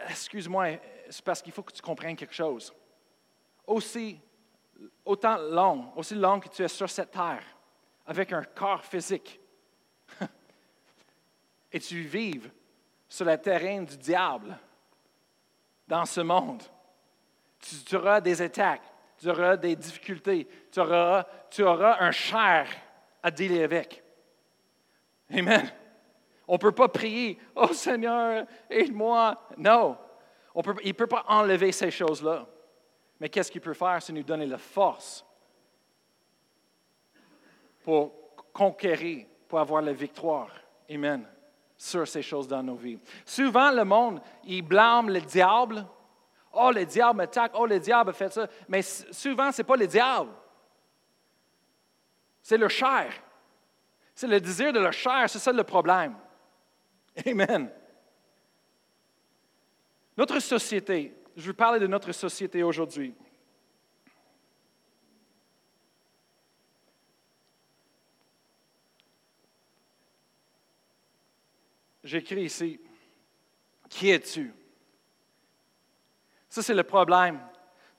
[0.09, 0.79] Excuse-moi,
[1.09, 2.73] c'est parce qu'il faut que tu comprennes quelque chose.
[3.67, 4.19] Aussi,
[5.03, 7.43] autant long, aussi long que tu es sur cette terre,
[8.07, 9.39] avec un corps physique,
[11.71, 12.49] et tu vives
[13.11, 14.57] sur le terrain du diable,
[15.85, 16.63] dans ce monde,
[17.85, 22.69] tu, auras des attaques, tu auras des difficultés, tu auras, un chair
[23.21, 24.01] à dealer avec.
[25.29, 25.69] Amen.
[26.47, 29.45] On ne peut pas prier, Oh Seigneur, aide-moi.
[29.57, 29.97] Non,
[30.81, 32.47] il ne peut pas enlever ces choses-là.
[33.19, 34.01] Mais qu'est-ce qu'il peut faire?
[34.01, 35.25] C'est nous donner la force
[37.83, 38.13] pour
[38.53, 40.49] conquérir, pour avoir la victoire.
[40.89, 41.27] Amen.
[41.83, 42.99] Sur ces choses dans nos vies.
[43.25, 45.83] Souvent, le monde, il blâme le diable.
[46.53, 47.53] Oh, le diable m'attaque.
[47.55, 48.47] Oh, le diable fait ça.
[48.69, 50.29] Mais souvent, ce n'est pas le diable.
[52.39, 53.11] C'est le chair.
[54.13, 55.27] C'est le désir de la chair.
[55.27, 56.15] C'est ça le problème.
[57.25, 57.71] Amen.
[60.15, 63.15] Notre société, je veux parler de notre société aujourd'hui.
[72.03, 72.79] J'écris ici,
[73.89, 74.53] qui es-tu?
[76.49, 77.39] Ça, c'est le problème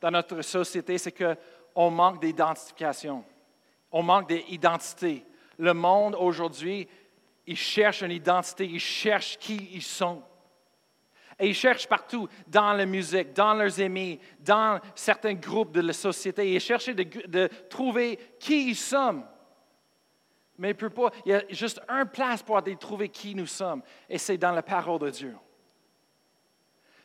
[0.00, 3.24] dans notre société, c'est qu'on manque d'identification.
[3.92, 5.24] On manque d'identité.
[5.58, 6.88] Le monde aujourd'hui,
[7.46, 10.22] il cherche une identité, il cherche qui ils sont.
[11.38, 15.92] Et ils cherchent partout, dans la musique, dans leurs amis, dans certains groupes de la
[15.92, 16.52] société.
[16.52, 19.26] Ils cherchent de, de trouver qui ils sommes.
[20.58, 21.10] Mais il peut pas.
[21.24, 24.52] Il y a juste une place pour aller trouver qui nous sommes, et c'est dans
[24.52, 25.36] la parole de Dieu.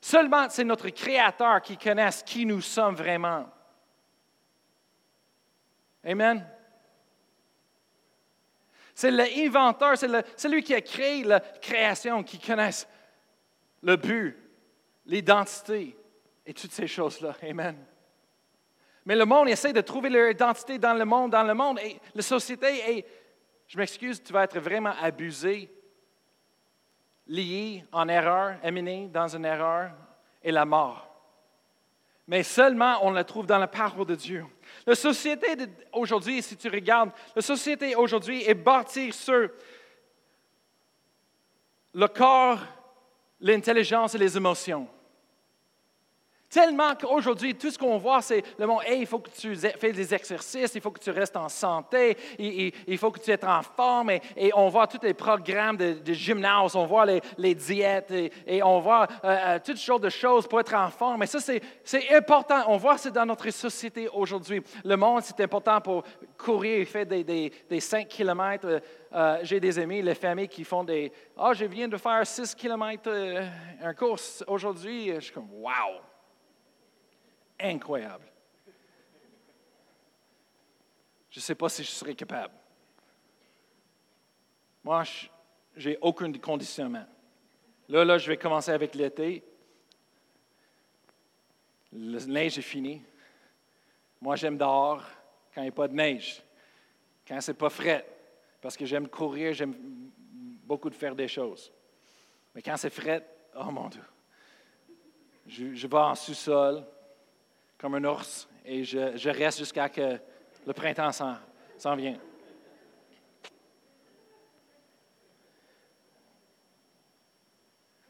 [0.01, 3.49] Seulement, c'est notre Créateur qui connaît qui nous sommes vraiment.
[6.03, 6.47] Amen.
[8.93, 12.71] C'est l'inventeur, c'est celui qui a créé la création, qui connaît
[13.83, 14.35] le but,
[15.05, 15.95] l'identité
[16.45, 17.35] et toutes ces choses-là.
[17.43, 17.77] Amen.
[19.05, 21.99] Mais le monde essaie de trouver leur identité dans le monde, dans le monde, et
[22.15, 23.05] la société est,
[23.67, 25.69] je m'excuse, tu vas être vraiment abusé,
[27.27, 29.91] lié en erreur, amené dans une erreur,
[30.41, 31.03] et la mort.
[32.27, 34.45] Mais seulement on la trouve dans la parole de Dieu.
[34.85, 35.55] La société
[35.93, 39.49] aujourd'hui, si tu regardes, la société aujourd'hui est bâtie sur
[41.93, 42.59] le corps,
[43.39, 44.87] l'intelligence et les émotions.
[46.49, 49.91] Tellement qu'aujourd'hui, tout ce qu'on voit, c'est le monde, hey, il faut que tu fais
[49.91, 53.61] des exercices, il faut que tu restes en santé, il, faut que tu sois en
[53.61, 57.05] forme, et, et on voit tous les programmes de, gymnase, on voit
[57.37, 60.89] les, diètes, et, et on voit euh, euh, toutes sortes de choses pour être en
[60.89, 61.23] forme.
[61.23, 62.63] Et ça, c'est c'est important.
[62.67, 64.61] On voit ça dans notre société aujourd'hui.
[64.83, 66.03] Le monde, c'est important pour
[66.37, 68.81] courir, faire des, des, des 5 kilomètres.
[69.13, 72.53] Euh, J'ai des amis, les familles qui font des, ah, je viens de faire 6
[72.55, 75.13] kilomètres, euh, course aujourd'hui.
[75.15, 76.01] Je suis comme, wow!
[77.59, 78.25] Incroyable.
[81.29, 82.53] Je ne sais pas si je serais capable.
[84.83, 85.03] Moi,
[85.75, 87.05] j'ai aucun conditionnement.
[87.89, 89.43] Là, là, je vais commencer avec l'été.
[91.93, 93.01] Le neige est fini.
[94.21, 95.03] Moi, j'aime dehors
[95.53, 96.41] quand il n'y a pas de neige,
[97.27, 98.05] quand c'est pas frais,
[98.61, 99.75] parce que j'aime courir, j'aime
[100.63, 101.71] beaucoup de faire des choses.
[102.53, 104.03] Mais quand c'est frais, oh mon Dieu,
[105.47, 106.83] je vais en sous-sol,
[107.77, 110.19] comme un ours et je, reste jusqu'à que
[110.65, 112.17] le printemps s'en, vient.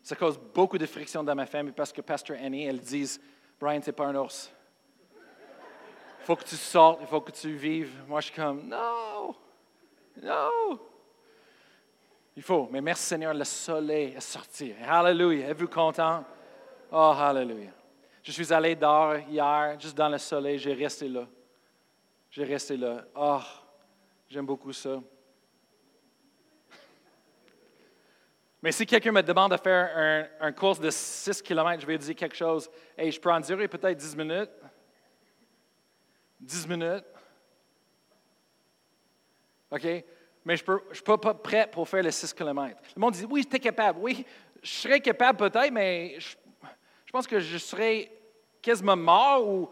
[0.02, 3.20] Ça cause beaucoup de friction dans ma famille parce que Pasteur Annie, elle dit
[3.60, 4.52] Brian, c'est pas un ours.
[6.22, 8.04] Il faut que tu sortes, il faut que tu vives.
[8.08, 9.36] Moi, je suis comme Non,
[10.22, 10.80] non.
[12.36, 14.74] Il faut, mais merci Seigneur, le soleil est sorti.
[14.88, 15.50] Hallelujah.
[15.50, 16.24] Êtes-vous content?
[16.92, 17.77] Oh, hallelujah.
[18.28, 21.26] Je suis allé dehors hier, juste dans le soleil, j'ai resté là.
[22.30, 23.06] J'ai resté là.
[23.16, 23.40] Oh,
[24.28, 25.02] j'aime beaucoup ça.
[28.62, 31.98] Mais si quelqu'un me demande de faire un, un course de 6 km, je vais
[31.98, 32.70] dire quelque chose.
[32.98, 34.52] Hey, je peux en durer peut-être 10 minutes?
[36.42, 37.06] 10 minutes.
[39.72, 39.84] OK?
[40.44, 42.78] Mais je ne suis pas, prêt pour faire les 6 km.
[42.94, 44.00] Le monde dit Oui, tu es capable.
[44.02, 44.26] Oui,
[44.62, 48.17] je serais capable peut-être, mais je pense que je serais
[48.68, 49.70] quasiment mort ou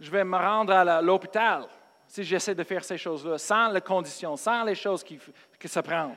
[0.00, 1.66] je vais me rendre à l'hôpital
[2.08, 5.20] si j'essaie de faire ces choses-là, sans les conditions, sans les choses qui,
[5.58, 6.16] que ça prend.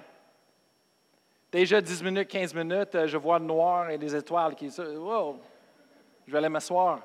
[1.52, 5.40] Déjà 10 minutes, 15 minutes, euh, je vois le noir et des étoiles qui wow,
[6.26, 7.00] je vais aller m'asseoir.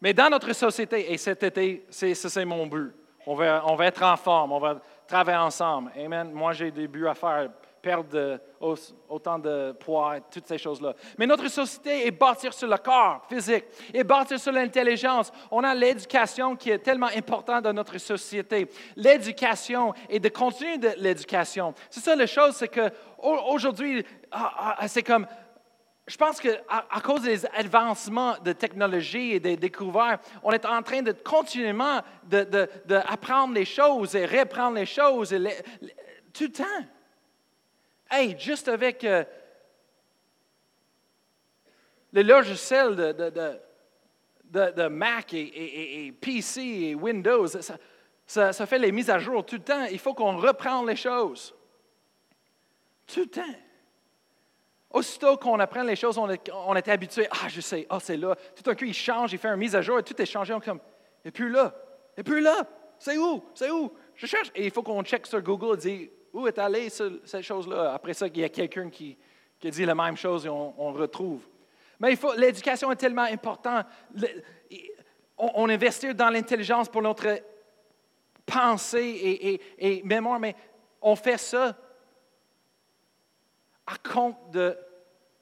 [0.00, 2.94] Mais dans notre société, et cet été, c'est, c'est mon but.
[3.26, 5.90] On va, on va être en forme, on va travailler ensemble.
[5.96, 6.30] Amen.
[6.30, 8.40] Moi, j'ai des buts à faire perdre
[9.08, 10.94] autant de poids, toutes ces choses-là.
[11.18, 15.32] Mais notre société est bâtie sur le corps physique, est bâtie sur l'intelligence.
[15.50, 18.68] On a l'éducation qui est tellement importante dans notre société.
[18.96, 21.74] L'éducation et de continuer l'éducation.
[21.88, 25.26] C'est ça la chose, c'est que aujourd'hui, ah, ah, c'est comme
[26.06, 30.82] je pense qu'à à cause des avancements de technologie et des découvertes, on est en
[30.82, 35.28] train de continuellement d'apprendre les choses et reprendre les choses
[36.32, 36.64] tout le temps.
[38.10, 39.24] Hey, juste avec euh,
[42.12, 43.12] le logiciel de,
[44.50, 49.62] de, Mac et, PC et Windows, ça, ça, fait les mises à jour tout le
[49.62, 49.84] temps.
[49.84, 51.54] Il faut qu'on reprenne les choses.
[53.06, 53.54] Tout le temps.
[54.90, 57.28] Aussitôt qu'on apprend les choses, on est habitué.
[57.30, 58.34] Ah, je sais, ah, c'est là.
[58.56, 60.52] Tout d'un coup, il change, il fait une mise à jour et tout est changé.
[60.52, 60.80] On est comme,
[61.24, 61.72] et plus là,
[62.16, 62.66] et plus là.
[62.98, 63.44] C'est où?
[63.54, 63.92] C'est où?
[64.16, 64.50] Je cherche.
[64.54, 67.94] Et il faut qu'on check sur Google et dire, où est allée cette chose-là?
[67.94, 69.16] Après ça, il y a quelqu'un qui,
[69.58, 71.46] qui dit la même chose et on, retrouve.
[71.98, 73.86] Mais l'éducation est tellement importante.
[75.36, 77.40] on, investit dans l'intelligence pour notre
[78.46, 80.54] pensée et, et, mémoire, mais
[81.02, 81.76] on fait ça
[83.86, 84.76] à compte de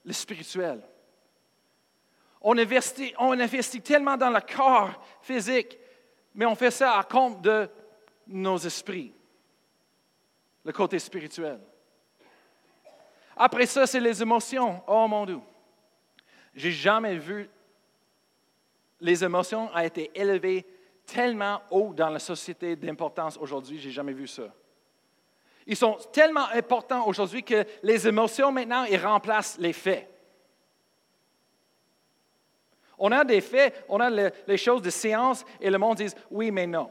[0.05, 0.83] le spirituel.
[2.40, 5.79] On investit, on investit tellement dans le corps physique,
[6.35, 7.68] mais on fait ça à compte de
[8.27, 9.12] nos esprits
[10.68, 11.59] le côté spirituel.
[13.35, 14.83] Après ça, c'est les émotions.
[14.87, 15.40] Oh mon Dieu.
[16.54, 17.48] J'ai jamais vu
[19.00, 20.66] les émotions ont été élevées
[21.07, 24.42] tellement haut dans la société d'importance aujourd'hui, j'ai jamais vu ça.
[25.66, 30.07] Ils sont tellement importants aujourd'hui que les émotions maintenant, ils remplacent les faits.
[32.98, 36.50] On a des faits, on a les choses de science et le monde dit oui,
[36.50, 36.90] mais non.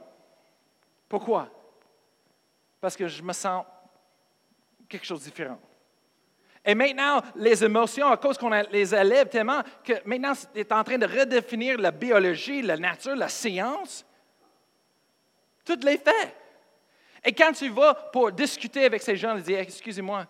[1.08, 1.52] Pourquoi?
[2.80, 3.66] Parce que je me sens
[4.88, 5.60] quelque chose de différent.
[6.64, 10.98] Et maintenant, les émotions, à cause qu'on les élève tellement, que maintenant, es en train
[10.98, 14.06] de redéfinir la biologie, la nature, la science.
[15.64, 16.36] Toutes les faits.
[17.24, 20.26] Et quand tu vas pour discuter avec ces gens, ils disent Excusez-moi,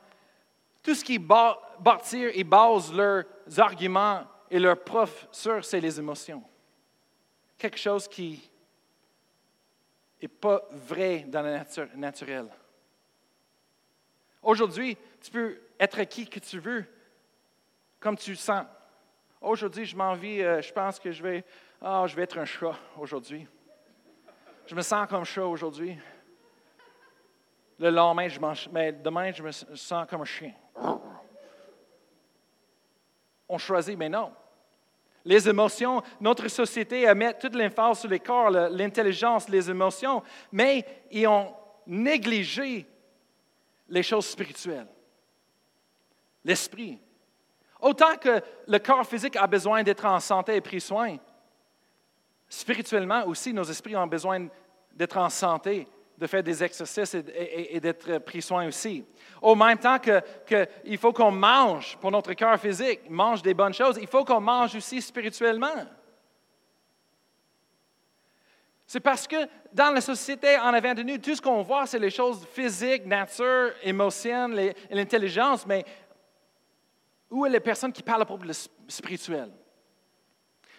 [0.84, 3.26] tout ce qui bâtir et base leurs
[3.58, 6.44] arguments et leurs preuves sur, c'est les émotions.
[7.58, 8.50] Quelque chose qui
[10.22, 12.50] n'est pas vrai dans la nature naturelle.
[14.42, 16.86] Aujourd'hui, tu peux être qui que tu veux,
[18.00, 18.66] comme tu sens.
[19.42, 21.44] Aujourd'hui, je m'envie, euh, je pense que je vais,
[21.82, 23.48] oh, je vais être un chat aujourd'hui.
[24.66, 25.98] Je me sens comme chat aujourd'hui.
[27.80, 30.54] Le lendemain, je mange, mais demain, je me sens comme un chien.
[33.48, 34.34] On choisit, mais non
[35.28, 36.02] les émotions.
[36.22, 41.54] Notre société met toute l'emphase sur les corps, l'intelligence, les émotions, mais ils ont
[41.86, 42.88] négligé
[43.90, 44.88] les choses spirituelles.
[46.46, 46.98] L'esprit.
[47.82, 51.18] Autant que le corps physique a besoin d'être en santé et pris soin,
[52.48, 54.48] spirituellement aussi, nos esprits ont besoin
[54.94, 55.88] d'être en santé
[56.18, 59.06] de faire des exercices et, d'être pris soin aussi.
[59.42, 64.00] Au même temps qu'il faut qu'on mange pour notre cœur physique, mange des bonnes choses,
[64.02, 65.86] il faut qu'on mange aussi spirituellement.
[68.88, 69.36] C'est parce que
[69.72, 73.06] dans la société en avant de nous, tout ce qu'on voit, c'est les choses physiques,
[73.06, 74.48] nature, émotions,
[74.90, 75.86] l'intelligence, mais
[77.30, 78.54] où est les personnes qui parlent pour le
[78.88, 79.52] spirituel?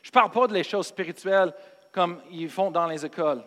[0.03, 1.53] Je ne parle pas de les choses spirituelles
[1.92, 3.44] comme ils font dans les écoles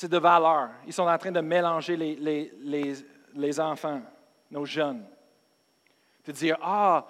[0.00, 0.70] c'est de valeur.
[0.86, 2.50] Ils sont en train de mélanger les,
[3.34, 4.00] les, enfants,
[4.50, 5.04] nos jeunes.
[6.24, 7.06] De dire, ah,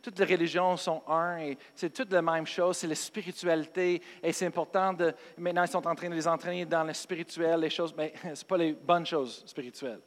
[0.00, 4.32] toutes, les religions sont un et c'est toutes la même chose, c'est la spiritualité et
[4.32, 5.12] c'est important de.
[5.36, 8.28] Maintenant, ils sont en train de les entraîner dans le spirituel, les choses, mais ce
[8.28, 10.00] n'est pas les bonnes choses spirituelles.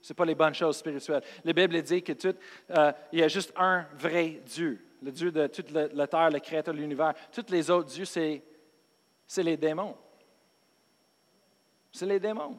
[0.00, 1.22] Ce pas les bonnes choses spirituelles.
[1.44, 2.36] La Bible dit que tout,
[2.70, 6.38] euh, il y a juste un vrai Dieu, le Dieu de toute la terre, le
[6.38, 7.12] créateur de l'univers.
[7.32, 9.96] Tous les autres dieux, c'est les démons.
[11.96, 12.58] C'est les démons.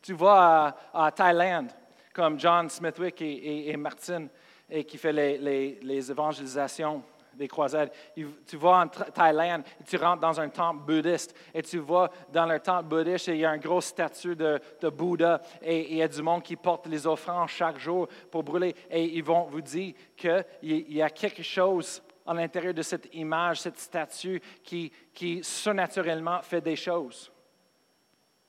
[0.00, 1.72] Tu vas à, Thaïlande,
[2.14, 4.28] comme John Smithwick et, Martin,
[4.70, 7.02] et qui fait les, évangélisations
[7.34, 7.90] des croisades.
[8.14, 12.46] Tu vas en Thaïlande et tu rentres dans un temple bouddhiste et tu vas dans
[12.46, 16.02] le temple bouddhiste et il y a une grosse statue de, Bouddha et, il y
[16.02, 19.60] a du monde qui porte les offrandes chaque jour pour brûler et ils vont vous
[19.60, 25.42] dire qu'il y a quelque chose à l'intérieur de cette image, cette statue qui, qui
[25.42, 27.32] surnaturellement fait des choses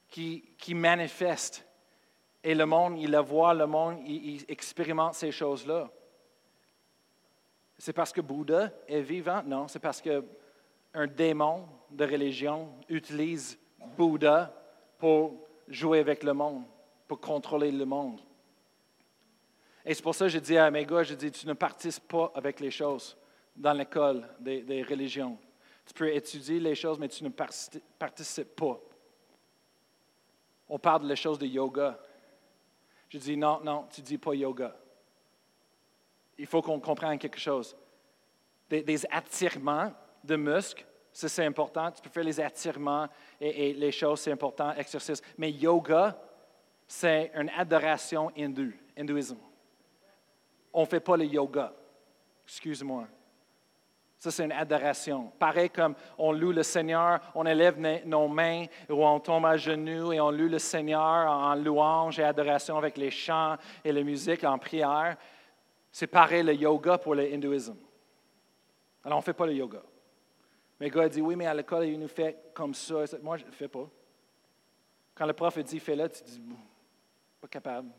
[0.08, 1.68] qui, manifeste
[2.44, 5.90] Et le monde, il le voit, le monde, il, il expérimente ces choses-là.
[7.78, 9.44] C'est parce que Bouddha est vivant?
[9.44, 13.60] Non, c'est parce qu'un démon de religion utilise
[13.98, 14.54] Bouddha
[14.98, 16.64] pour jouer avec le monde,
[17.08, 18.22] pour contrôler le monde.
[19.86, 22.08] Et c'est pour ça que je dis à mes gars, je dis, tu ne participes
[22.08, 23.16] pas avec les choses
[23.56, 25.38] dans l'école des, des, religions.
[25.86, 28.80] Tu peux étudier les choses, mais tu ne participes pas.
[30.70, 31.98] On parle des choses de yoga.
[33.10, 34.76] Je dis, non, non, tu dis pas yoga.
[36.38, 37.76] Il faut qu'on comprenne quelque chose.
[38.70, 39.94] Des, des attirements
[40.24, 41.90] de muscles, ça c'est important.
[41.92, 43.08] Tu peux faire les attirements
[43.40, 45.22] et, et les choses, c'est important, exercice.
[45.38, 46.20] Mais yoga,
[46.86, 49.38] c'est une adoration hindoue, hindouisme.
[50.74, 51.74] On ne fait pas le yoga.
[52.46, 53.08] Excuse-moi.
[54.20, 55.32] Ça, c'est une adoration.
[55.38, 60.12] Pareil comme on loue le Seigneur, on élève nos mains ou on tombe à genoux
[60.12, 64.44] et on loue le Seigneur en louange et adoration avec les chants et la musique
[64.44, 65.18] en prière.
[65.92, 67.78] C'est pareil le yoga pour le hindouisme.
[69.04, 69.82] Alors, on ne fait pas le yoga.
[70.80, 73.04] Mais le gars dit, oui, mais à l'école, il nous fait comme ça.
[73.22, 73.88] Moi, je ne fais pas.
[75.16, 76.42] Quand le prof dit, fais-le, tu dis,
[77.40, 77.90] pas capable.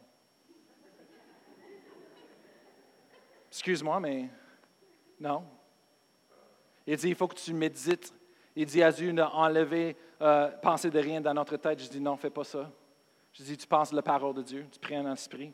[3.50, 4.28] Excuse-moi, mais
[5.18, 5.44] non.
[6.90, 8.14] Il dit, il faut que tu médites.
[8.56, 11.82] Il dit à Dieu d'enlever, euh, penser de rien dans notre tête.
[11.82, 12.70] Je dis, non, fais pas ça.
[13.34, 15.52] Je dis, tu penses la parole de Dieu, tu pries en esprit.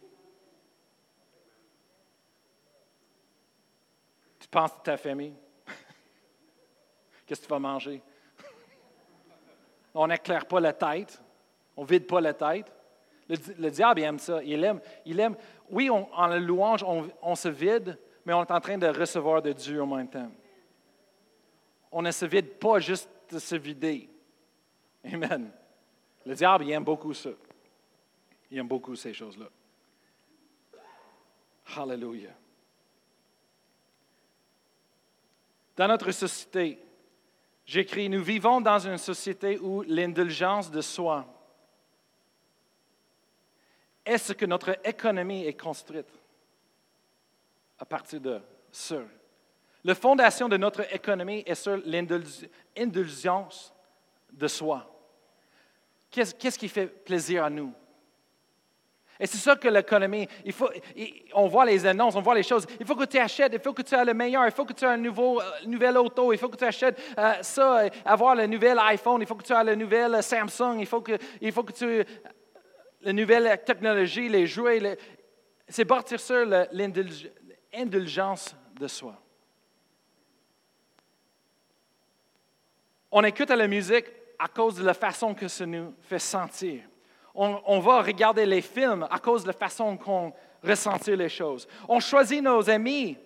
[4.39, 5.35] Tu penses de ta famille.
[7.27, 8.01] Qu'est-ce que tu vas manger?
[9.93, 11.21] on n'éclaire pas la tête,
[11.77, 12.73] on vide pas la tête.
[13.29, 14.41] Le, diable il aime ça.
[14.45, 15.35] Il aime, il aime.
[15.69, 19.43] Oui, en la louange, on, on se vide, mais on est en train de recevoir
[19.43, 20.31] de Dieu en même temps
[21.95, 24.11] on ne se vide pas juste de se vider.
[25.05, 25.49] Amen.
[26.27, 27.31] Le diable, il aime beaucoup ça.
[28.51, 29.47] Il aime beaucoup ces choses-là.
[31.77, 32.35] Hallelujah.
[35.77, 36.81] Dans notre société,
[37.65, 41.25] j'écris, nous vivons dans une société où l'indulgence de soi
[44.05, 46.13] est ce que notre économie est construite
[47.79, 48.41] à partir de
[48.73, 49.01] ça.
[49.85, 53.75] La fondation de notre économie est sur l'indulgence
[54.33, 54.91] de soi.
[56.11, 57.73] Qu'est-ce qui fait plaisir à nous?
[59.21, 60.69] Et c'est ça que l'économie, il faut,
[61.35, 62.67] on voit les annonces, on voit les choses.
[62.81, 64.73] Il faut que tu achètes, il faut que tu aies le meilleur, il faut que
[64.73, 68.35] tu aies un nouveau, euh, nouvelle auto, il faut que tu achètes euh, ça, avoir
[68.35, 71.53] le nouvel iPhone, il faut que tu aies le nouvel Samsung, il faut que, il
[71.53, 72.05] faut que tu
[73.03, 74.99] la nouvelle technologie, les jouets.
[75.69, 79.24] c'est partir sur l'indulgence de soi.
[83.17, 84.07] On écoute la musique
[84.41, 86.81] à cause de la façon que ça nous fait sentir.
[87.33, 90.33] On, va regarder les films à cause de la façon qu'on
[90.65, 91.69] ressentit les choses.
[91.89, 93.17] On choisit nos amis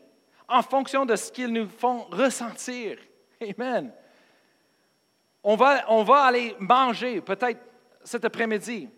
[0.46, 2.98] en fonction de ce qu'ils nous font ressentir.
[3.40, 3.90] Amen.
[5.42, 7.60] On va, on va aller manger peut-être
[8.04, 8.90] cet après-midi.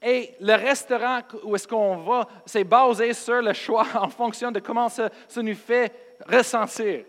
[0.00, 4.60] Et le restaurant où est-ce qu'on va, c'est basé sur le choix en fonction de
[4.60, 7.04] comment ça, ça nous fait ressentir.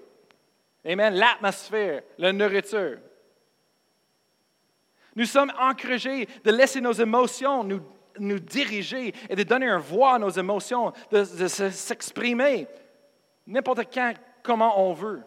[0.84, 1.14] Amen.
[1.14, 2.98] L'atmosphère, la nourriture.
[5.16, 7.82] Nous sommes encouragés de laisser nos émotions nous,
[8.20, 12.68] nous diriger et de donner un voix à nos émotions, de, s'exprimer
[13.48, 15.22] n'importe quand, comment on veut.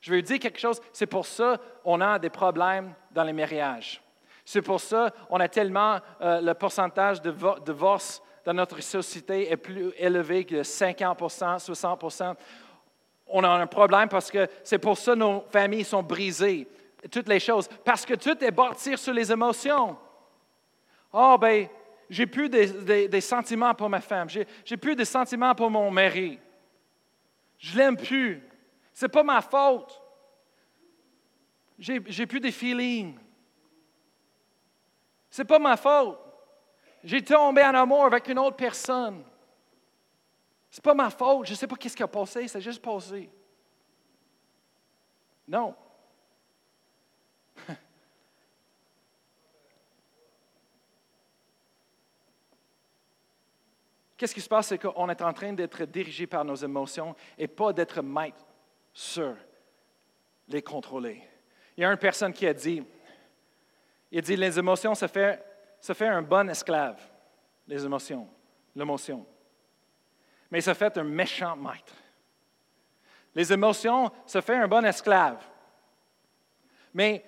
[0.00, 4.02] Je veux dire quelque chose, c'est pour ça qu'on a des problèmes dans les mariages.
[4.44, 9.56] C'est pour ça qu'on a tellement euh, le pourcentage de divorce dans notre société est
[9.56, 12.34] plus élevé que 50% 60%
[13.26, 16.66] On a un problème parce que c'est pour ça que nos familles sont brisées
[17.08, 19.96] toutes les choses, parce que tout est bâti sur les émotions.
[21.12, 21.68] Oh, ben,
[22.08, 26.38] j'ai plus des, sentiments pour ma femme, j'ai plus de sentiments pour mon mari.
[27.58, 28.42] Je l'aime plus.
[28.92, 30.02] C'est pas ma faute.
[31.78, 33.18] J'ai plus de feelings.
[35.30, 36.18] C'est pas ma faute.
[37.04, 39.24] J'ai tombé en amour avec une autre personne.
[40.70, 41.46] C'est pas ma faute.
[41.46, 43.30] Je sais pas qu'est-ce qui a passé, c'est juste passé.
[45.48, 45.74] Non.
[54.20, 54.66] Qu'est-ce qui se passe?
[54.66, 58.44] C'est qu'on est en train d'être dirigé par nos émotions et pas d'être maître
[58.92, 59.34] sur
[60.46, 61.22] les contrôler.
[61.74, 62.84] Il y a une personne qui a dit,
[64.10, 65.42] il dit, les émotions, fait,
[65.80, 67.00] ça fait un bon esclave,
[67.66, 68.28] les émotions,
[68.76, 69.24] l'émotion.
[70.50, 71.94] Mais ça fait un méchant maître.
[73.34, 75.42] Les émotions, ça fait un bon esclave.
[76.92, 77.24] Mais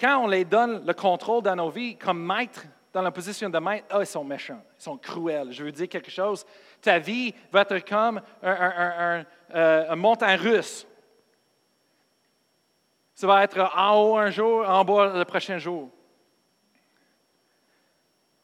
[0.00, 2.66] quand on les donne le contrôle dans nos vies comme maître
[2.96, 5.52] dans la position de maître, ah, ils sont méchants, ils sont cruels.
[5.52, 6.46] Je veux dire quelque chose.
[6.80, 9.22] Ta vie va être comme un,
[9.54, 10.86] euh, montagne russe.
[13.14, 15.90] Ça va être en haut un jour, en bas le prochain jour.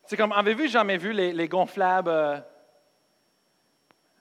[0.05, 2.40] C'est comme, avez-vous jamais vu les, gonflables, euh,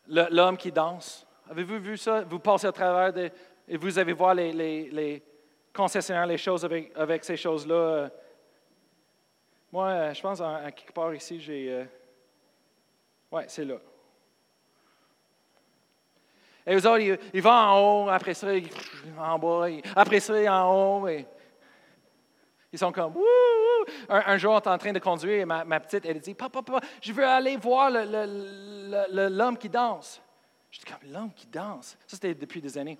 [0.07, 1.27] l'homme qui danse?
[1.49, 2.21] Avez-vous vu ça?
[2.21, 3.31] Vous passez à travers
[3.67, 5.21] et vous allez voir les,
[5.73, 8.09] concessionnaires, les choses avec, avec ces choses-là.
[9.71, 9.77] Euh.
[9.77, 11.87] Moi, euh, je pense, à, quelque part ici, j'ai.
[13.31, 13.75] oui, c'est là.
[16.65, 18.69] Et vous autres, ils, vont en haut, après ça, ils,
[19.17, 21.07] en bas, après ça, en haut.
[21.07, 21.25] Et,
[22.71, 23.15] ils sont comme!
[24.07, 26.85] Un, jour, on est en train de conduire et ma, petite, elle dit, Papa, papa,
[27.01, 30.21] je veux aller voir l'homme qui danse.
[30.69, 31.97] Je dis, comme l'homme qui danse?
[32.07, 32.97] Ça, c'était depuis des années.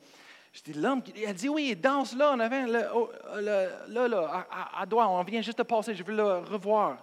[0.52, 1.02] Je dis, l'homme.
[1.16, 5.42] Elle dit, oui, il danse là, on avait, oh, là, là, à, à, on vient
[5.42, 6.98] juste de passer, je veux le revoir.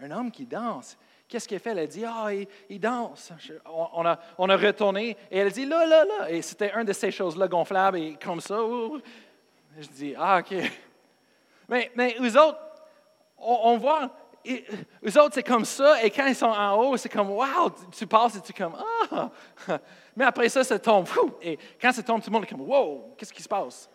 [0.00, 0.96] Un homme qui danse.
[1.28, 1.70] Qu'est-ce qu'il fait?
[1.70, 2.28] Elle a dit, ah,
[2.70, 3.32] il, danse.
[3.66, 6.30] on, a, retourné et elle dit, là, là, là.
[6.30, 8.58] Et c'était une de ces choses-là gonflables et comme ça.
[9.78, 10.56] Je dis, ah, OK.
[11.68, 12.58] Mais, mais autres,
[13.36, 14.10] on, voit,
[14.46, 18.06] eux autres, c'est comme ça, et quand ils sont en haut, c'est comme, wow, tu
[18.06, 18.76] passes et tu es comme,
[19.10, 19.30] ah!
[20.16, 21.06] Mais après ça, ça tombe,
[21.42, 23.90] et quand ça tombe, tout le monde est comme, wow, qu'est-ce qui se passe?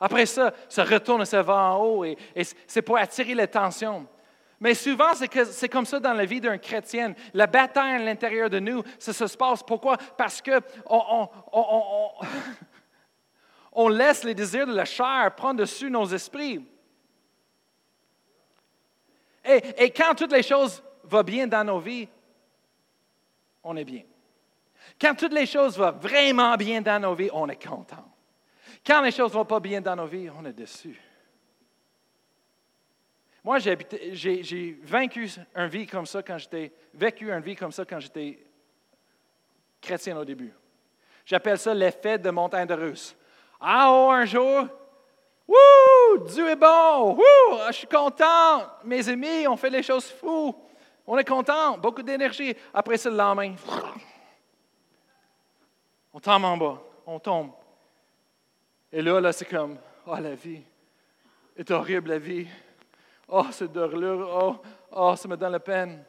[0.00, 2.16] Après ça, ça retourne, ça va en haut, et,
[2.66, 4.06] c'est pour attirer l'attention.
[4.60, 7.14] Mais souvent, c'est comme ça dans la vie d'un chrétien.
[7.32, 9.62] La bataille à l'intérieur de nous, ça, se passe.
[9.62, 9.96] Pourquoi?
[10.16, 11.28] Parce que on,
[13.72, 16.66] on laisse les désirs de la chair prendre dessus nos esprits.
[19.48, 22.06] Et, quand toutes les choses vont bien dans nos vies,
[23.64, 24.02] on est bien.
[25.00, 28.04] Quand toutes les choses vont vraiment bien dans nos vies, on est content.
[28.86, 31.00] Quand les choses ne vont pas bien dans nos vies, on est déçu.
[33.42, 38.00] Moi, j'ai vaincu une vie comme ça quand j'étais, vécu une vie comme ça quand
[38.00, 38.38] j'étais
[39.80, 40.52] chrétien au début.
[41.24, 43.16] J'appelle ça l'effet de montagne de Russe.
[43.60, 44.68] Ah, oh, un jour,
[45.48, 46.18] Wouh!
[46.26, 47.14] Dieu est bon!
[47.14, 47.58] Wouh!
[47.68, 48.66] Je suis content!
[48.84, 50.54] Mes amis, on fait les choses fous.
[51.06, 52.54] On est content, beaucoup d'énergie.
[52.74, 53.54] Après ça, le lendemain,
[56.12, 57.52] on tombe en bas, on tombe.
[58.92, 60.62] Et là, là, c'est comme, oh, la vie
[61.56, 62.46] est horrible, la vie.
[63.26, 64.56] Oh, cette dorlure, oh,
[64.92, 66.04] oh, ça me donne la peine.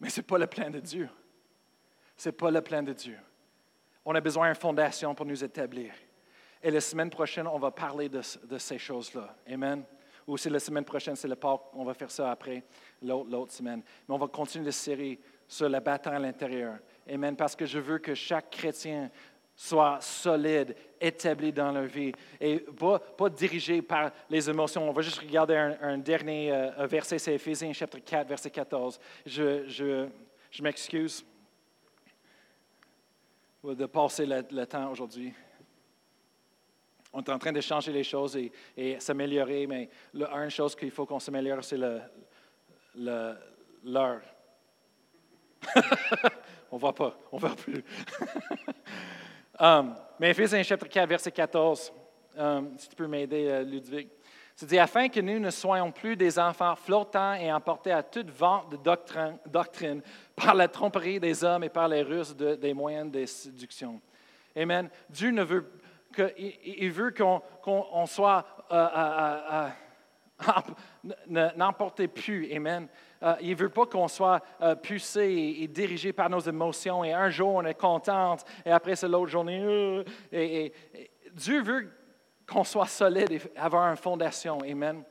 [0.00, 1.08] Mais ce n'est pas le plan de Dieu.
[2.16, 3.18] Ce n'est pas le plan de Dieu.
[4.04, 5.92] On a besoin d'une fondation pour nous établir.
[6.62, 8.20] Et la semaine prochaine, on va parler de,
[8.58, 9.36] ces choses-là.
[9.48, 9.84] Amen.
[10.26, 12.62] Ou si la semaine prochaine, c'est le Pâques, on va faire ça après,
[13.02, 13.82] l'autre semaine.
[14.08, 16.78] Mais on va continuer la série sur la bataille à l'intérieur.
[17.08, 17.36] Amen.
[17.36, 19.10] Parce que je veux que chaque chrétien
[19.54, 24.88] soit solide, établi dans leur vie et pas, dirigé par les émotions.
[24.88, 29.00] On va juste regarder un, dernier euh, verset, c'est Éphésiens chapitre 4, verset 14.
[29.26, 30.08] Je, je,
[30.50, 31.24] je m'excuse
[33.64, 35.32] de passer le temps aujourd'hui
[37.12, 38.38] on est en train de changer les choses
[38.76, 41.78] et, s'améliorer, mais une chose qu'il faut qu'on s'améliore, c'est
[42.94, 44.22] l'heure.
[46.70, 47.84] on ne voit pas, on ne voit plus.
[49.58, 51.92] um, mais Éphésiens chapitre 4, verset 14,
[52.36, 54.08] um, si tu peux m'aider, euh, Ludwig.
[54.54, 58.30] C'est dit, afin que nous ne soyons plus des enfants flottants et emportés à toute
[58.30, 60.02] vente de doctrine, doctrine
[60.34, 64.00] par la tromperie des hommes et par les ruses des moyens de séduction.
[64.56, 64.90] Amen.
[65.08, 65.70] Dieu ne veut
[66.18, 67.14] qu'il veut
[67.62, 69.68] qu'on soit, euh, euh,
[70.48, 70.52] euh,
[71.56, 72.88] n'emporte plus, Amen.
[73.40, 74.40] il ne veut pas qu'on soit
[74.82, 77.04] poussé et, dirigé par nos émotions.
[77.04, 80.04] Et un jour, on est contente, et après, c'est l'autre journée.
[80.32, 80.72] Et,
[81.32, 81.90] Dieu veut
[82.48, 84.58] qu'on soit solide et avoir une fondation.
[84.60, 85.04] Amen.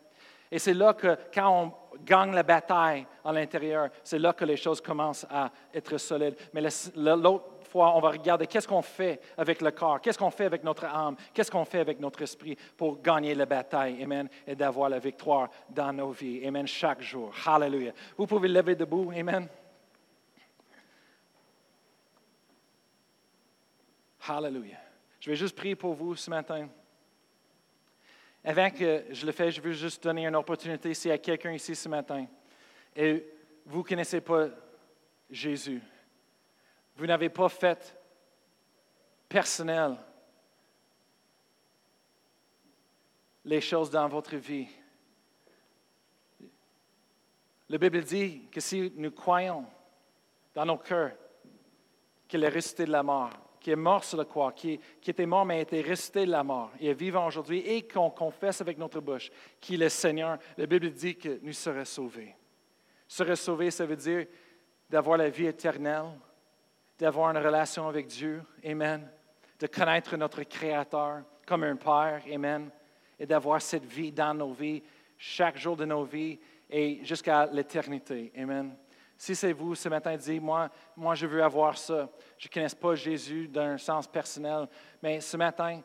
[0.49, 4.55] Et c'est là que, quand on gagne la bataille à l'intérieur, c'est là que les
[4.55, 6.37] choses commencent à être solides.
[6.53, 6.61] Mais
[6.95, 10.63] l'autre fois, on va regarder qu'est-ce qu'on fait avec le corps, qu'est-ce qu'on fait avec
[10.63, 14.89] notre âme, qu'est-ce qu'on fait avec notre esprit pour gagner la bataille, Amen, et d'avoir
[14.89, 17.33] la victoire dans nos vies, Amen, chaque jour.
[17.45, 17.93] Hallelujah.
[18.17, 19.47] Vous pouvez lever debout, Amen.
[24.27, 24.79] Hallelujah.
[25.19, 26.67] Je vais juste prier pour vous ce matin.
[28.43, 31.51] Avant que je le fasse, je veux juste donner une opportunité s'il y a quelqu'un
[31.51, 32.25] ici ce matin
[32.97, 33.23] et
[33.65, 34.47] vous ne connaissez pas
[35.29, 35.81] Jésus.
[36.97, 37.95] Vous n'avez pas fait
[39.29, 39.95] personnel
[43.45, 44.67] les choses dans votre vie.
[47.69, 49.65] La Bible dit que si nous croyons
[50.55, 51.11] dans nos cœurs
[52.27, 53.29] qu'il est ressuscité de la mort,
[53.59, 56.31] qui est mort sur la croix, qui, qui était mort mais a été resté de
[56.31, 59.29] la mort, et est vivant aujourd'hui, et qu'on confesse avec notre bouche
[59.61, 62.35] qu'il est Seigneur, la Bible dit que nous serons sauvés.
[63.07, 64.25] Serons sauvés, ça veut dire
[64.89, 66.11] d'avoir la vie éternelle,
[66.97, 69.07] d'avoir une relation avec Dieu, Amen,
[69.59, 72.69] de connaître notre Créateur comme un Père, Amen,
[73.19, 74.83] et d'avoir cette vie dans nos vies,
[75.17, 76.39] chaque jour de nos vies
[76.69, 78.75] et jusqu'à l'éternité, Amen.
[79.17, 82.07] Si c'est vous ce matin, dites, moi, moi, je veux avoir ça.
[82.37, 84.67] Je ne connais pas Jésus d'un sens personnel,
[85.01, 85.81] mais ce matin,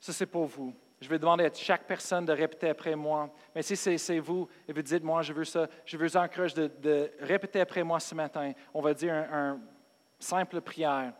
[0.00, 0.74] ça c'est pour vous.
[1.00, 3.30] Je vais demander à chaque personne de répéter après moi.
[3.54, 7.10] Mais si c'est vous et vous dites, moi, je veux ça, je vous encourager de,
[7.20, 8.52] répéter après moi ce matin.
[8.72, 9.60] On va dire un
[10.18, 11.12] simple prière.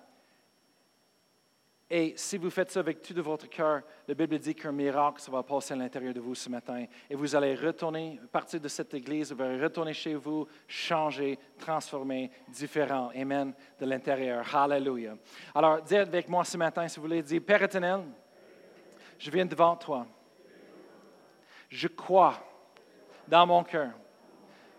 [1.91, 5.23] Et si vous faites ça avec tout de votre cœur, la Bible dit qu'un miracle
[5.23, 6.85] ça va passer à l'intérieur de vous ce matin.
[7.09, 12.31] Et vous allez retourner, partir de cette église, vous allez retourner chez vous, changer, transformer,
[12.49, 13.11] différent.
[13.17, 13.55] Amen.
[13.81, 14.45] De l'intérieur.
[14.55, 15.17] Hallelujah.
[15.55, 18.03] Alors, dites avec moi ce matin, si vous voulez, dire Père éternel,
[19.19, 20.07] je viens devant toi.
[21.71, 22.35] Je crois
[23.27, 23.93] dans mon cœur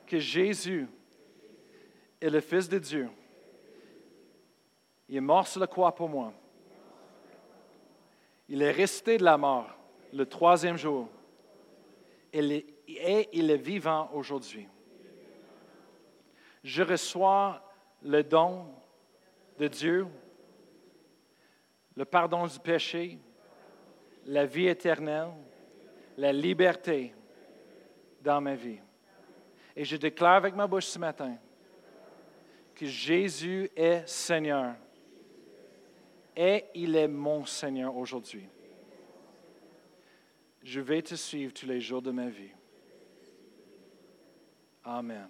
[0.05, 0.87] que Jésus
[2.21, 3.09] est le Fils de Dieu.
[5.09, 6.31] Il est mort sur la croix pour moi
[8.49, 9.69] il est resté de la mort
[10.11, 11.07] le troisième jour
[12.33, 14.67] et il est vivant aujourd'hui.
[16.63, 17.61] Je reçois
[18.01, 18.65] le don
[19.59, 20.07] de Dieu,
[21.95, 23.19] le pardon du péché,
[24.25, 25.29] la vie éternelle,
[26.17, 27.13] la liberté
[28.21, 28.79] dans ma vie.
[29.75, 31.37] Et je déclare avec ma bouche ce matin
[32.75, 34.75] que Jésus est Seigneur
[36.41, 38.47] et il est mon Seigneur aujourd'hui.
[40.63, 42.51] Je vais te suivre tous les jours de ma vie.
[44.85, 45.27] Amen.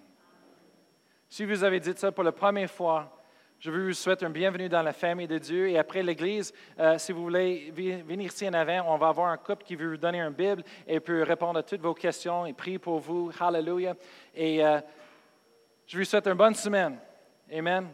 [1.28, 3.24] Si vous avez dit ça pour la première fois,
[3.58, 5.68] je vous souhaite un bienvenue dans la famille de Dieu.
[5.68, 9.36] Et après l'Église, euh, si vous voulez venir ici en avant, on va avoir un
[9.36, 12.52] couple qui veut vous donner une Bible et peut répondre à toutes vos questions et
[12.52, 13.32] prier pour vous.
[13.40, 13.96] Hallelujah.
[14.32, 14.80] Et euh,
[15.88, 17.00] je vous souhaite une bonne semaine.
[17.52, 17.88] Amen.